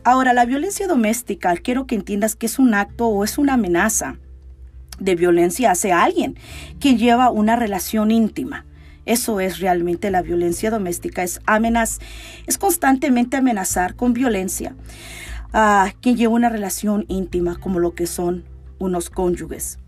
Ahora, 0.03 0.34
la 0.34 0.45
violencia 0.45 0.88
doméstica, 0.88 1.55
quiero 1.57 1.88
que 1.88 1.95
entiendas 1.95 2.36
que 2.36 2.45
es 2.45 2.60
un 2.60 2.74
acto 2.74 3.07
o 3.07 3.24
es 3.24 3.38
una 3.38 3.53
amenaza 3.53 4.17
de 5.00 5.15
violencia 5.15 5.72
hacia 5.72 6.03
alguien 6.03 6.38
quien 6.79 6.98
lleva 6.98 7.29
una 7.29 7.55
relación 7.55 8.12
íntima. 8.12 8.65
Eso 9.05 9.39
es 9.39 9.59
realmente 9.59 10.09
la 10.12 10.21
violencia 10.21 10.71
doméstica, 10.71 11.24
es 11.24 11.39
amenaz, 11.45 12.00
es 12.47 12.57
constantemente 12.57 13.38
amenazar 13.38 13.95
con 13.95 14.13
violencia 14.13 14.75
a 15.53 15.93
quien 16.01 16.17
lleva 16.17 16.33
una 16.33 16.50
relación 16.50 17.05
íntima 17.07 17.57
como 17.57 17.79
lo 17.79 17.93
que 17.93 18.07
son 18.07 18.43
unos 18.79 19.09
cónyuges. 19.09 19.79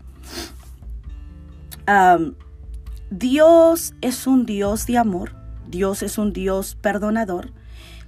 Dios 3.10 3.94
es 4.00 4.26
un 4.26 4.46
Dios 4.46 4.86
de 4.86 4.98
amor, 4.98 5.34
Dios 5.68 6.02
es 6.02 6.18
un 6.18 6.32
Dios 6.32 6.76
perdonador, 6.80 7.52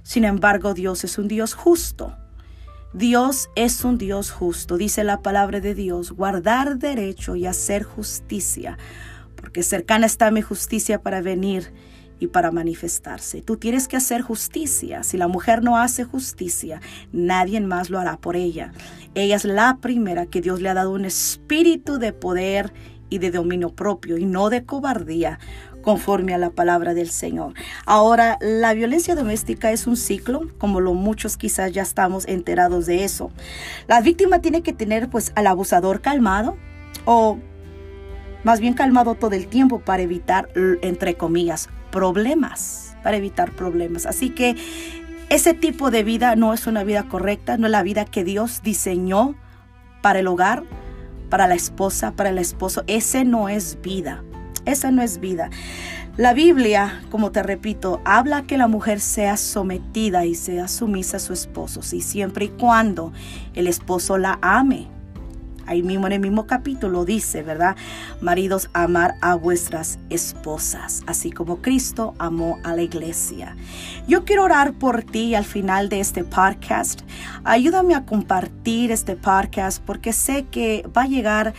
sin 0.03 0.23
embargo 0.23 0.73
Dios 0.73 1.03
es 1.03 1.17
un 1.17 1.27
Dios 1.27 1.53
justo. 1.53 2.15
Dios 2.93 3.49
es 3.55 3.85
un 3.85 3.97
Dios 3.97 4.31
justo, 4.31 4.75
dice 4.75 5.05
la 5.05 5.21
palabra 5.21 5.61
de 5.61 5.73
Dios, 5.73 6.11
guardar 6.11 6.77
derecho 6.77 7.37
y 7.37 7.45
hacer 7.45 7.83
justicia, 7.83 8.77
porque 9.41 9.63
cercana 9.63 10.05
está 10.05 10.31
mi 10.31 10.41
justicia 10.41 11.01
para 11.01 11.21
venir 11.21 11.73
y 12.19 12.27
para 12.27 12.51
manifestarse. 12.51 13.41
Tú 13.41 13.57
tienes 13.57 13.87
que 13.87 13.97
hacer 13.97 14.21
justicia. 14.21 15.03
Si 15.03 15.17
la 15.17 15.27
mujer 15.27 15.63
no 15.63 15.77
hace 15.77 16.03
justicia, 16.03 16.79
nadie 17.11 17.59
más 17.59 17.89
lo 17.89 17.99
hará 17.99 18.17
por 18.17 18.35
ella. 18.35 18.71
Ella 19.15 19.35
es 19.35 19.43
la 19.43 19.79
primera 19.81 20.27
que 20.27 20.39
Dios 20.39 20.61
le 20.61 20.69
ha 20.69 20.75
dado 20.75 20.91
un 20.91 21.03
espíritu 21.03 21.97
de 21.97 22.13
poder 22.13 22.71
y 23.09 23.17
de 23.17 23.31
dominio 23.31 23.75
propio 23.75 24.17
y 24.17 24.25
no 24.25 24.49
de 24.49 24.65
cobardía 24.65 25.39
conforme 25.81 26.35
a 26.35 26.37
la 26.37 26.51
palabra 26.51 26.93
del 26.93 27.09
Señor. 27.09 27.53
Ahora, 27.87 28.37
la 28.39 28.75
violencia 28.75 29.15
doméstica 29.15 29.71
es 29.71 29.87
un 29.87 29.97
ciclo, 29.97 30.47
como 30.59 30.79
lo 30.79 30.93
muchos 30.93 31.37
quizás 31.37 31.71
ya 31.71 31.81
estamos 31.81 32.27
enterados 32.27 32.85
de 32.85 33.03
eso. 33.03 33.31
La 33.87 33.99
víctima 33.99 34.41
tiene 34.41 34.61
que 34.61 34.73
tener 34.73 35.09
pues 35.09 35.31
al 35.35 35.47
abusador 35.47 36.01
calmado 36.01 36.55
o 37.05 37.39
más 38.43 38.59
bien 38.59 38.73
calmado 38.73 39.15
todo 39.15 39.33
el 39.33 39.47
tiempo 39.47 39.79
para 39.79 40.03
evitar, 40.03 40.49
entre 40.81 41.15
comillas, 41.15 41.69
problemas, 41.91 42.95
para 43.03 43.17
evitar 43.17 43.51
problemas. 43.51 44.05
Así 44.05 44.29
que 44.29 44.55
ese 45.29 45.53
tipo 45.53 45.91
de 45.91 46.03
vida 46.03 46.35
no 46.35 46.53
es 46.53 46.67
una 46.67 46.83
vida 46.83 47.03
correcta, 47.03 47.57
no 47.57 47.67
es 47.67 47.71
la 47.71 47.83
vida 47.83 48.05
que 48.05 48.23
Dios 48.23 48.61
diseñó 48.63 49.35
para 50.01 50.19
el 50.19 50.27
hogar, 50.27 50.63
para 51.29 51.47
la 51.47 51.55
esposa, 51.55 52.11
para 52.11 52.29
el 52.29 52.37
esposo. 52.37 52.83
Ese 52.87 53.23
no 53.23 53.47
es 53.47 53.81
vida. 53.81 54.23
Esa 54.65 54.91
no 54.91 55.01
es 55.01 55.19
vida. 55.19 55.49
La 56.17 56.33
Biblia, 56.33 57.01
como 57.09 57.31
te 57.31 57.41
repito, 57.41 58.01
habla 58.03 58.43
que 58.43 58.57
la 58.57 58.67
mujer 58.67 58.99
sea 58.99 59.37
sometida 59.37 60.25
y 60.25 60.35
sea 60.35 60.67
sumisa 60.67 61.17
a 61.17 61.19
su 61.21 61.31
esposo, 61.31 61.79
y 61.95 62.01
siempre 62.01 62.45
y 62.45 62.49
cuando 62.49 63.13
el 63.53 63.67
esposo 63.67 64.17
la 64.17 64.37
ame 64.41 64.87
ahí 65.71 65.83
mismo 65.83 66.07
en 66.07 66.13
el 66.13 66.19
mismo 66.19 66.47
capítulo 66.47 67.05
dice, 67.05 67.43
¿verdad? 67.43 67.75
Maridos, 68.19 68.69
amar 68.73 69.15
a 69.21 69.35
vuestras 69.35 69.99
esposas, 70.09 71.01
así 71.07 71.31
como 71.31 71.61
Cristo 71.61 72.13
amó 72.19 72.59
a 72.63 72.75
la 72.75 72.81
iglesia. 72.81 73.55
Yo 74.07 74.25
quiero 74.25 74.43
orar 74.43 74.73
por 74.73 75.03
ti 75.03 75.33
al 75.33 75.45
final 75.45 75.87
de 75.87 76.01
este 76.01 76.23
podcast. 76.25 77.01
Ayúdame 77.45 77.95
a 77.95 78.05
compartir 78.05 78.91
este 78.91 79.15
podcast 79.15 79.81
porque 79.83 80.11
sé 80.11 80.45
que 80.51 80.85
va 80.95 81.03
a 81.03 81.07
llegar 81.07 81.53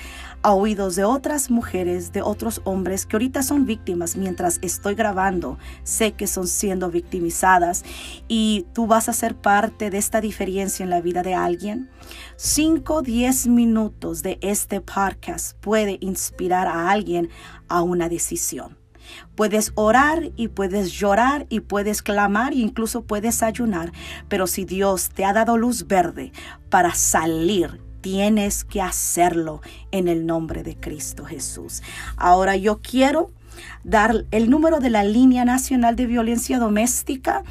oídos 0.51 0.97
de 0.97 1.05
otras 1.05 1.51
mujeres, 1.51 2.13
de 2.13 2.23
otros 2.23 2.61
hombres 2.65 3.07
que 3.07 3.17
ahorita 3.17 3.43
son 3.43 3.65
víctimas 3.65 4.17
mientras 4.17 4.59
estoy 4.63 4.95
grabando. 4.95 5.59
Sé 5.85 6.13
que 6.13 6.27
son 6.27 6.49
siendo 6.49 6.91
victimizadas 6.91 7.85
y 8.29 8.67
tú 8.73 8.87
vas 8.87 9.09
a 9.09 9.13
ser 9.13 9.37
parte 9.37 9.91
de 9.91 9.99
esta 9.99 10.21
diferencia 10.21 10.83
en 10.83 10.91
la 10.91 11.01
vida 11.01 11.23
de 11.23 11.35
alguien. 11.35 11.91
5, 12.37 13.03
10 13.03 13.47
minutos 13.49 14.23
de 14.23 14.39
este 14.43 14.81
podcast 14.81 15.57
puede 15.59 15.99
inspirar 16.01 16.67
a 16.67 16.91
alguien 16.91 17.29
a 17.69 17.83
una 17.83 18.09
decisión. 18.09 18.79
Puedes 19.35 19.73
orar 19.75 20.31
y 20.37 20.49
puedes 20.49 20.93
llorar 20.93 21.47
y 21.49 21.61
puedes 21.61 22.03
clamar 22.03 22.53
e 22.53 22.57
incluso 22.57 23.03
puedes 23.03 23.43
ayunar, 23.43 23.93
pero 24.29 24.47
si 24.47 24.65
Dios 24.65 25.11
te 25.11 25.25
ha 25.25 25.33
dado 25.33 25.57
luz 25.57 25.87
verde 25.87 26.33
para 26.71 26.95
salir 26.95 27.81
tienes 28.03 28.65
que 28.65 28.83
hacerlo 28.83 29.63
en 29.91 30.09
el 30.09 30.27
nombre 30.27 30.63
de 30.63 30.77
Cristo 30.77 31.25
Jesús. 31.25 31.83
Ahora 32.17 32.57
yo 32.57 32.83
quiero 32.83 33.31
dar 33.85 34.27
el 34.31 34.51
número 34.51 34.81
de 34.81 34.91
la 34.91 35.05
línea 35.05 35.47
nacional 35.47 35.97
de 35.97 36.05
violencia 36.07 36.59
doméstica. 36.59 37.43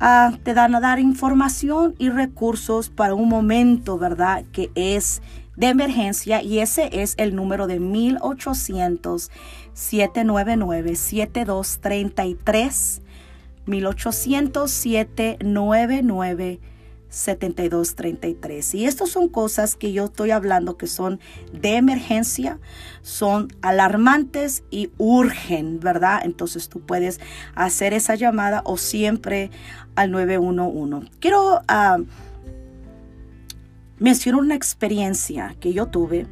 Ah, 0.00 0.32
te 0.42 0.54
dan 0.54 0.74
a 0.74 0.80
dar 0.80 0.98
información 0.98 1.94
y 1.98 2.08
recursos 2.08 2.88
para 2.88 3.14
un 3.14 3.28
momento, 3.28 3.98
¿verdad? 3.98 4.44
Que 4.52 4.70
es 4.74 5.22
de 5.56 5.68
emergencia 5.68 6.42
y 6.42 6.58
ese 6.60 7.02
es 7.02 7.14
el 7.18 7.36
número 7.36 7.66
de 7.66 7.80
1800 7.80 9.30
799 9.74 10.96
7233 10.96 13.02
1800 13.66 14.70
799 14.70 16.60
7233. 17.10 18.74
Y 18.74 18.86
estas 18.86 19.10
son 19.10 19.28
cosas 19.28 19.76
que 19.76 19.92
yo 19.92 20.06
estoy 20.06 20.30
hablando 20.30 20.76
que 20.76 20.86
son 20.86 21.20
de 21.52 21.76
emergencia, 21.76 22.58
son 23.02 23.48
alarmantes 23.60 24.62
y 24.70 24.90
urgen, 24.96 25.80
¿verdad? 25.80 26.20
Entonces 26.24 26.68
tú 26.68 26.80
puedes 26.80 27.20
hacer 27.54 27.92
esa 27.92 28.14
llamada 28.14 28.62
o 28.64 28.76
siempre 28.76 29.50
al 29.96 30.10
911. 30.12 31.10
Quiero 31.20 31.60
ah, 31.68 31.98
mencionar 33.98 34.40
una 34.40 34.54
experiencia 34.54 35.54
que 35.60 35.72
yo 35.72 35.86
tuve. 35.86 36.26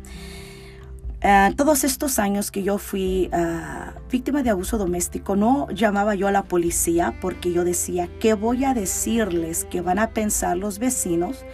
Uh, 1.22 1.52
todos 1.56 1.82
estos 1.82 2.20
años 2.20 2.52
que 2.52 2.62
yo 2.62 2.78
fui 2.78 3.28
uh, 3.32 3.98
víctima 4.08 4.44
de 4.44 4.50
abuso 4.50 4.78
doméstico, 4.78 5.34
no 5.34 5.68
llamaba 5.70 6.14
yo 6.14 6.28
a 6.28 6.32
la 6.32 6.44
policía 6.44 7.16
porque 7.20 7.52
yo 7.52 7.64
decía, 7.64 8.08
¿qué 8.20 8.34
voy 8.34 8.64
a 8.64 8.72
decirles 8.72 9.64
que 9.64 9.80
van 9.80 9.98
a 9.98 10.10
pensar 10.10 10.56
los 10.56 10.78
vecinos 10.78 11.44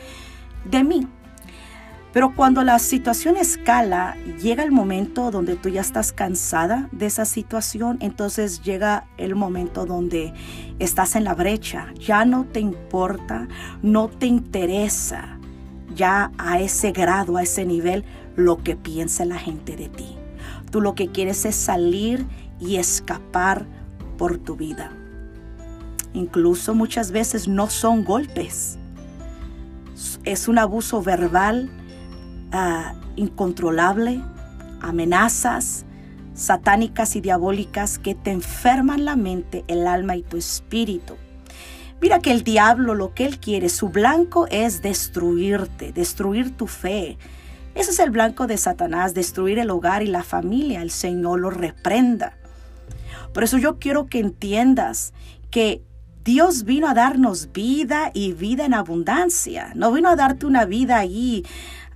de 0.66 0.84
mí? 0.84 1.08
Pero 2.12 2.34
cuando 2.36 2.62
la 2.62 2.78
situación 2.78 3.38
escala, 3.38 4.16
llega 4.38 4.62
el 4.62 4.70
momento 4.70 5.30
donde 5.30 5.56
tú 5.56 5.70
ya 5.70 5.80
estás 5.80 6.12
cansada 6.12 6.88
de 6.92 7.06
esa 7.06 7.24
situación, 7.24 7.96
entonces 8.00 8.62
llega 8.62 9.06
el 9.16 9.34
momento 9.34 9.86
donde 9.86 10.34
estás 10.78 11.16
en 11.16 11.24
la 11.24 11.34
brecha, 11.34 11.86
ya 11.98 12.26
no 12.26 12.44
te 12.44 12.60
importa, 12.60 13.48
no 13.82 14.08
te 14.08 14.26
interesa 14.26 15.40
ya 15.94 16.30
a 16.38 16.60
ese 16.60 16.92
grado, 16.92 17.36
a 17.36 17.42
ese 17.42 17.64
nivel, 17.64 18.04
lo 18.36 18.62
que 18.62 18.76
piensa 18.76 19.24
la 19.24 19.38
gente 19.38 19.76
de 19.76 19.88
ti. 19.88 20.16
Tú 20.70 20.80
lo 20.80 20.94
que 20.94 21.08
quieres 21.08 21.44
es 21.44 21.54
salir 21.54 22.26
y 22.60 22.76
escapar 22.76 23.66
por 24.18 24.38
tu 24.38 24.56
vida. 24.56 24.92
Incluso 26.12 26.74
muchas 26.74 27.10
veces 27.10 27.48
no 27.48 27.68
son 27.68 28.04
golpes. 28.04 28.78
Es 30.24 30.48
un 30.48 30.58
abuso 30.58 31.02
verbal 31.02 31.70
ah, 32.52 32.94
incontrolable, 33.16 34.20
amenazas 34.80 35.84
satánicas 36.34 37.16
y 37.16 37.20
diabólicas 37.20 37.98
que 37.98 38.14
te 38.14 38.32
enferman 38.32 39.04
la 39.04 39.16
mente, 39.16 39.64
el 39.68 39.86
alma 39.86 40.16
y 40.16 40.22
tu 40.22 40.36
espíritu. 40.36 41.14
Mira 42.00 42.18
que 42.18 42.32
el 42.32 42.42
diablo 42.42 42.94
lo 42.94 43.14
que 43.14 43.24
él 43.24 43.38
quiere, 43.38 43.68
su 43.68 43.88
blanco 43.88 44.46
es 44.50 44.82
destruirte, 44.82 45.92
destruir 45.92 46.50
tu 46.50 46.66
fe, 46.66 47.16
ese 47.74 47.90
es 47.90 47.98
el 47.98 48.10
blanco 48.10 48.46
de 48.46 48.56
Satanás, 48.56 49.14
destruir 49.14 49.58
el 49.58 49.70
hogar 49.70 50.02
y 50.02 50.06
la 50.06 50.22
familia. 50.22 50.82
El 50.82 50.90
Señor 50.90 51.40
lo 51.40 51.50
reprenda. 51.50 52.36
Por 53.32 53.42
eso 53.42 53.58
yo 53.58 53.78
quiero 53.78 54.06
que 54.06 54.20
entiendas 54.20 55.12
que 55.50 55.82
Dios 56.24 56.64
vino 56.64 56.88
a 56.88 56.94
darnos 56.94 57.52
vida 57.52 58.10
y 58.14 58.32
vida 58.32 58.64
en 58.64 58.74
abundancia. 58.74 59.72
No 59.74 59.92
vino 59.92 60.08
a 60.08 60.16
darte 60.16 60.46
una 60.46 60.64
vida 60.64 60.98
ahí 60.98 61.44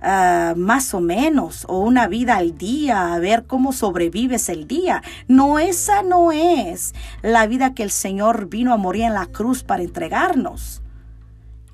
ah, 0.01 0.53
más 0.55 0.93
o 0.93 1.01
menos 1.01 1.65
o 1.67 1.79
una 1.79 2.07
vida 2.07 2.35
al 2.35 2.57
día, 2.57 3.13
a 3.13 3.19
ver 3.19 3.45
cómo 3.47 3.71
sobrevives 3.71 4.49
el 4.49 4.67
día. 4.67 5.01
No, 5.27 5.59
esa 5.59 6.03
no 6.03 6.31
es 6.31 6.93
la 7.23 7.47
vida 7.47 7.73
que 7.73 7.83
el 7.83 7.89
Señor 7.89 8.49
vino 8.49 8.73
a 8.73 8.77
morir 8.77 9.03
en 9.03 9.13
la 9.13 9.25
cruz 9.25 9.63
para 9.63 9.81
entregarnos. 9.81 10.81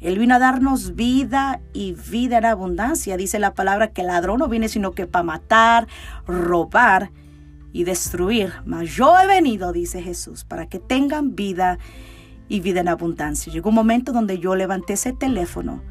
Él 0.05 0.19
vino 0.19 0.35
a 0.35 0.39
darnos 0.39 0.95
vida 0.95 1.61
y 1.73 1.93
vida 1.93 2.37
en 2.37 2.45
abundancia. 2.45 3.17
Dice 3.17 3.39
la 3.39 3.55
palabra 3.55 3.87
que 3.87 4.01
el 4.01 4.07
ladrón 4.07 4.37
no 4.37 4.47
viene 4.47 4.69
sino 4.69 4.91
que 4.91 5.07
para 5.07 5.23
matar, 5.23 5.87
robar 6.27 7.09
y 7.73 7.85
destruir. 7.85 8.53
Mas 8.65 8.95
yo 8.95 9.19
he 9.19 9.25
venido, 9.25 9.73
dice 9.73 10.03
Jesús, 10.03 10.43
para 10.43 10.67
que 10.67 10.77
tengan 10.77 11.35
vida 11.35 11.79
y 12.47 12.59
vida 12.59 12.81
en 12.81 12.87
abundancia. 12.87 13.51
Llegó 13.51 13.69
un 13.69 13.75
momento 13.75 14.11
donde 14.11 14.37
yo 14.37 14.55
levanté 14.55 14.93
ese 14.93 15.11
teléfono 15.11 15.81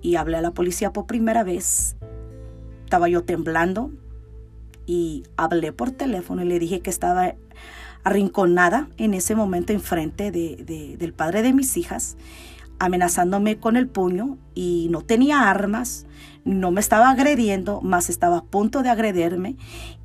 y 0.00 0.14
hablé 0.14 0.36
a 0.36 0.40
la 0.40 0.52
policía 0.52 0.92
por 0.92 1.06
primera 1.06 1.42
vez. 1.42 1.96
Estaba 2.84 3.08
yo 3.08 3.24
temblando 3.24 3.90
y 4.86 5.24
hablé 5.36 5.72
por 5.72 5.90
teléfono 5.90 6.44
y 6.44 6.46
le 6.46 6.60
dije 6.60 6.82
que 6.82 6.90
estaba 6.90 7.34
arrinconada 8.04 8.88
en 8.96 9.12
ese 9.12 9.34
momento 9.34 9.72
enfrente 9.72 10.30
de, 10.30 10.94
del 10.96 11.12
padre 11.12 11.42
de 11.42 11.52
mis 11.52 11.76
hijas 11.76 12.16
amenazándome 12.78 13.58
con 13.58 13.76
el 13.76 13.88
puño 13.88 14.38
y 14.54 14.88
no 14.90 15.02
tenía 15.02 15.50
armas, 15.50 16.06
no 16.44 16.70
me 16.70 16.80
estaba 16.80 17.10
agrediendo, 17.10 17.80
más 17.82 18.08
estaba 18.08 18.38
a 18.38 18.44
punto 18.44 18.82
de 18.82 18.88
agredirme. 18.88 19.56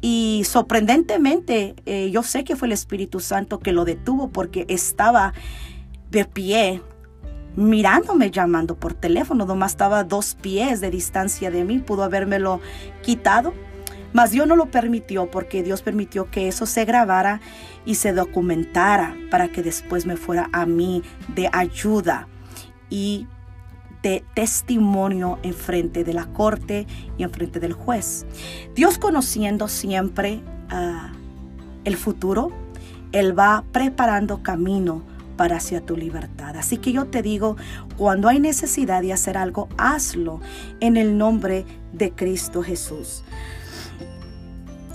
Y 0.02 0.44
sorprendentemente, 0.46 1.76
eh, 1.86 2.10
yo 2.12 2.24
sé 2.24 2.44
que 2.44 2.56
fue 2.56 2.68
el 2.68 2.74
Espíritu 2.74 3.20
Santo 3.20 3.60
que 3.60 3.72
lo 3.72 3.86
detuvo 3.86 4.30
porque 4.30 4.66
estaba 4.68 5.34
de 6.12 6.26
pie 6.26 6.82
mirándome 7.56 8.32
llamando 8.32 8.76
por 8.76 8.94
teléfono, 8.94 9.46
nomás 9.46 9.74
estaba 9.74 10.04
dos 10.04 10.36
pies 10.36 10.82
de 10.82 10.90
distancia 10.90 11.52
de 11.52 11.64
mí, 11.64 11.80
pudo 11.80 12.04
habérmelo 12.04 12.60
quitado, 13.04 13.54
mas 14.12 14.32
Dios 14.32 14.48
no 14.48 14.56
lo 14.56 14.68
permitió 14.68 15.30
porque 15.30 15.64
Dios 15.64 15.82
permitió 15.82 16.30
que 16.30 16.48
eso 16.48 16.66
se 16.66 16.86
grabara 16.86 17.42
y 17.86 17.96
se 17.96 18.14
documentara 18.14 19.16
para 19.30 19.50
que 19.50 19.64
después 19.64 20.06
me 20.06 20.18
fuera 20.18 20.50
a 20.52 20.66
mí 20.66 21.04
de 21.36 21.50
ayuda 21.52 22.28
y 22.94 23.26
de 24.04 24.24
testimonio 24.36 25.40
en 25.42 25.56
frente 25.56 26.04
de 26.04 26.14
la 26.14 26.28
corte 26.28 26.86
y 27.18 27.24
en 27.24 27.32
frente 27.32 27.60
del 27.60 27.74
juez. 27.74 28.28
Dios 28.76 29.00
conociendo 29.00 29.68
siempre 29.68 30.42
ah, 30.70 31.12
el 31.86 31.98
futuro, 31.98 32.52
Él 33.12 33.38
va 33.38 33.64
preparando 33.72 34.44
camino 34.44 35.02
para 35.38 35.56
hacia 35.56 35.82
tu 35.82 35.98
libertad. 35.98 36.56
Así 36.56 36.78
que 36.78 36.92
yo 36.92 37.06
te 37.06 37.24
digo, 37.24 37.58
cuando 37.98 38.28
hay 38.28 38.40
necesidad 38.40 39.02
de 39.02 39.14
hacer 39.14 39.38
algo, 39.38 39.70
hazlo 39.80 40.40
en 40.80 40.96
el 40.96 41.18
nombre 41.18 41.66
de 41.94 42.12
Cristo 42.12 42.62
Jesús. 42.62 43.24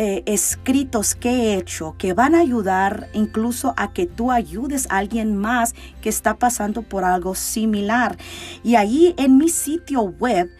eh, 0.00 0.22
escritos 0.26 1.16
que 1.16 1.28
he 1.28 1.54
hecho 1.56 1.96
que 1.98 2.12
van 2.12 2.36
a 2.36 2.38
ayudar 2.38 3.08
incluso 3.14 3.74
a 3.76 3.92
que 3.92 4.06
tú 4.06 4.30
ayudes 4.30 4.86
a 4.90 4.98
alguien 4.98 5.36
más 5.36 5.74
que 6.00 6.08
está 6.08 6.36
pasando 6.36 6.82
por 6.82 7.02
algo 7.02 7.34
similar. 7.34 8.16
Y 8.62 8.76
ahí 8.76 9.12
en 9.16 9.38
mi 9.38 9.48
sitio 9.48 10.02
web 10.02 10.52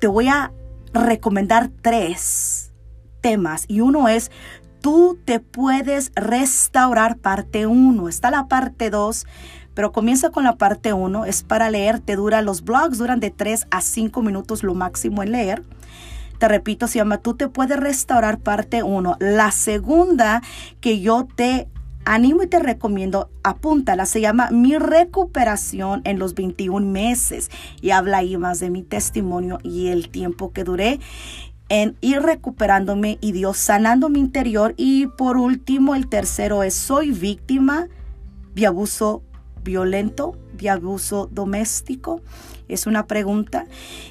te 0.00 0.08
voy 0.08 0.26
a 0.26 0.52
recomendar 0.92 1.70
tres 1.82 2.72
temas 3.20 3.64
y 3.68 3.80
uno 3.80 4.08
es 4.08 4.32
tú 4.84 5.18
te 5.24 5.40
puedes 5.40 6.12
restaurar 6.14 7.16
parte 7.16 7.66
1. 7.66 8.06
Está 8.06 8.30
la 8.30 8.48
parte 8.48 8.90
2 8.90 9.26
pero 9.72 9.92
comienza 9.92 10.30
con 10.30 10.44
la 10.44 10.56
parte 10.56 10.92
1, 10.92 11.24
es 11.24 11.42
para 11.42 11.68
leer, 11.68 11.98
te 11.98 12.14
dura, 12.14 12.42
los 12.42 12.62
blogs 12.62 12.98
duran 12.98 13.18
de 13.18 13.32
3 13.32 13.66
a 13.72 13.80
5 13.80 14.22
minutos 14.22 14.62
lo 14.62 14.74
máximo 14.74 15.24
en 15.24 15.32
leer. 15.32 15.64
Te 16.38 16.46
repito, 16.46 16.86
se 16.86 16.98
llama 16.98 17.18
Tú 17.18 17.34
te 17.34 17.48
puedes 17.48 17.76
restaurar 17.76 18.38
parte 18.38 18.84
1. 18.84 19.16
La 19.18 19.50
segunda 19.50 20.42
que 20.80 21.00
yo 21.00 21.26
te 21.34 21.66
animo 22.04 22.42
y 22.42 22.46
te 22.46 22.58
recomiendo, 22.58 23.30
apúntala, 23.42 24.06
se 24.06 24.20
llama 24.20 24.50
Mi 24.50 24.76
recuperación 24.76 26.02
en 26.04 26.18
los 26.18 26.34
21 26.34 26.86
meses 26.86 27.50
y 27.80 27.90
habla 27.90 28.18
ahí 28.18 28.36
más 28.36 28.60
de 28.60 28.70
mi 28.70 28.82
testimonio 28.82 29.58
y 29.62 29.88
el 29.88 30.08
tiempo 30.08 30.52
que 30.52 30.64
duré 30.64 31.00
en 31.68 31.96
ir 32.00 32.20
recuperándome 32.20 33.18
y 33.20 33.32
Dios 33.32 33.56
sanando 33.56 34.08
mi 34.08 34.20
interior. 34.20 34.74
Y 34.76 35.06
por 35.06 35.36
último, 35.36 35.94
el 35.94 36.08
tercero 36.08 36.62
es 36.62 36.74
Soy 36.74 37.10
víctima 37.10 37.88
de 38.54 38.66
abuso 38.66 39.22
violento, 39.64 40.36
de 40.52 40.70
abuso 40.70 41.28
doméstico. 41.32 42.20
Es 42.68 42.86
una 42.86 43.06
pregunta. 43.06 43.66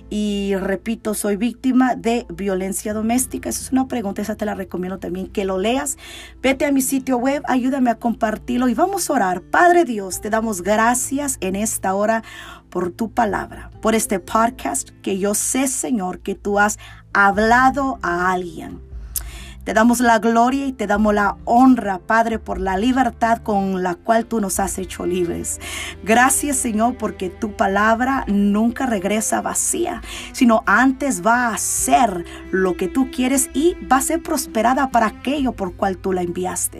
Y 0.09 0.53
repito, 0.55 1.13
soy 1.13 1.37
víctima 1.37 1.95
de 1.95 2.25
violencia 2.29 2.93
doméstica. 2.93 3.49
Esa 3.49 3.61
es 3.61 3.71
una 3.71 3.87
pregunta, 3.87 4.21
esa 4.21 4.35
te 4.35 4.45
la 4.45 4.53
recomiendo 4.53 4.99
también 4.99 5.27
que 5.27 5.45
lo 5.45 5.57
leas. 5.57 5.97
Vete 6.41 6.65
a 6.65 6.71
mi 6.71 6.81
sitio 6.81 7.17
web, 7.17 7.41
ayúdame 7.47 7.89
a 7.89 7.95
compartirlo 7.95 8.67
y 8.67 8.73
vamos 8.73 9.09
a 9.09 9.13
orar. 9.13 9.41
Padre 9.41 9.85
Dios, 9.85 10.21
te 10.21 10.29
damos 10.29 10.61
gracias 10.61 11.37
en 11.39 11.55
esta 11.55 11.95
hora 11.95 12.23
por 12.73 12.89
tu 12.89 13.11
palabra, 13.11 13.69
por 13.83 13.93
este 13.93 14.19
podcast 14.19 14.89
que 15.03 15.19
yo 15.19 15.35
sé, 15.35 15.67
Señor, 15.67 16.21
que 16.21 16.33
tú 16.33 16.57
has 16.57 16.79
hablado 17.13 17.99
a 18.01 18.31
alguien 18.31 18.81
te 19.63 19.73
damos 19.73 19.99
la 19.99 20.19
gloria 20.19 20.65
y 20.65 20.73
te 20.73 20.87
damos 20.87 21.13
la 21.13 21.37
honra, 21.45 21.99
Padre, 21.99 22.39
por 22.39 22.59
la 22.59 22.77
libertad 22.77 23.39
con 23.39 23.83
la 23.83 23.95
cual 23.95 24.25
tú 24.25 24.41
nos 24.41 24.59
has 24.59 24.77
hecho 24.77 25.05
libres. 25.05 25.59
Gracias, 26.03 26.57
Señor, 26.57 26.97
porque 26.97 27.29
tu 27.29 27.55
palabra 27.55 28.25
nunca 28.27 28.85
regresa 28.85 29.41
vacía, 29.41 30.01
sino 30.31 30.63
antes 30.65 31.25
va 31.25 31.47
a 31.47 31.53
hacer 31.53 32.25
lo 32.51 32.75
que 32.75 32.87
tú 32.87 33.09
quieres 33.11 33.49
y 33.53 33.75
va 33.91 33.97
a 33.97 34.01
ser 34.01 34.21
prosperada 34.21 34.89
para 34.89 35.07
aquello 35.07 35.53
por 35.53 35.75
cual 35.75 35.97
tú 35.97 36.13
la 36.13 36.21
enviaste. 36.21 36.73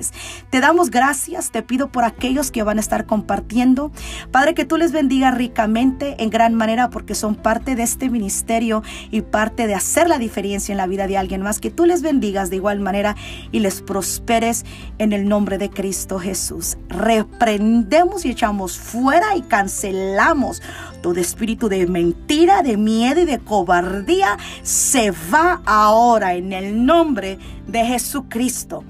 Te 0.49 0.59
damos 0.59 0.89
gracias, 0.89 1.51
te 1.51 1.61
pido 1.61 1.89
por 1.91 2.03
aquellos 2.03 2.51
que 2.51 2.63
van 2.63 2.77
a 2.77 2.81
estar 2.81 3.05
compartiendo. 3.05 3.91
Padre, 4.31 4.53
que 4.53 4.65
tú 4.65 4.77
les 4.77 4.91
bendiga 4.91 5.31
ricamente 5.31 6.15
en 6.19 6.29
gran 6.29 6.53
manera 6.55 6.89
porque 6.89 7.15
son 7.15 7.35
parte 7.35 7.75
de 7.75 7.83
este 7.83 8.09
ministerio 8.09 8.83
y 9.11 9.21
parte 9.21 9.67
de 9.67 9.75
hacer 9.75 10.07
la 10.07 10.17
diferencia 10.17 10.71
en 10.71 10.77
la 10.77 10.87
vida 10.87 11.07
de 11.07 11.17
alguien 11.17 11.41
más. 11.41 11.59
Que 11.59 11.71
tú 11.71 11.85
les 11.85 12.01
bendigas 12.01 12.49
de 12.49 12.59
manera 12.79 13.15
y 13.51 13.59
les 13.59 13.81
prosperes 13.81 14.65
en 14.97 15.13
el 15.13 15.27
nombre 15.27 15.57
de 15.57 15.69
Cristo 15.69 16.19
Jesús. 16.19 16.77
Reprendemos 16.89 18.25
y 18.25 18.31
echamos 18.31 18.77
fuera 18.77 19.36
y 19.36 19.41
cancelamos 19.41 20.62
todo 21.01 21.19
espíritu 21.19 21.69
de 21.69 21.88
mentira, 21.88 22.62
de 22.62 22.77
miedo 22.77 23.21
y 23.21 23.25
de 23.25 23.39
cobardía. 23.39 24.38
Se 24.62 25.12
va 25.12 25.62
ahora 25.65 26.36
en 26.36 26.53
el 26.53 26.86
nombre 26.86 27.38
de 27.67 27.86
Jesucristo. 27.86 28.83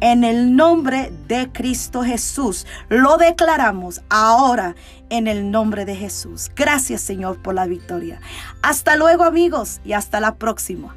En 0.00 0.24
el 0.24 0.54
nombre 0.54 1.10
de 1.26 1.50
Cristo 1.52 2.02
Jesús. 2.02 2.66
Lo 2.90 3.16
declaramos 3.16 4.02
ahora 4.10 4.76
en 5.08 5.26
el 5.26 5.50
nombre 5.50 5.84
de 5.84 5.96
Jesús. 5.96 6.50
Gracias 6.54 7.00
Señor 7.00 7.40
por 7.40 7.54
la 7.54 7.66
victoria. 7.66 8.20
Hasta 8.62 8.96
luego 8.96 9.24
amigos 9.24 9.80
y 9.84 9.94
hasta 9.94 10.20
la 10.20 10.36
próxima. 10.36 10.94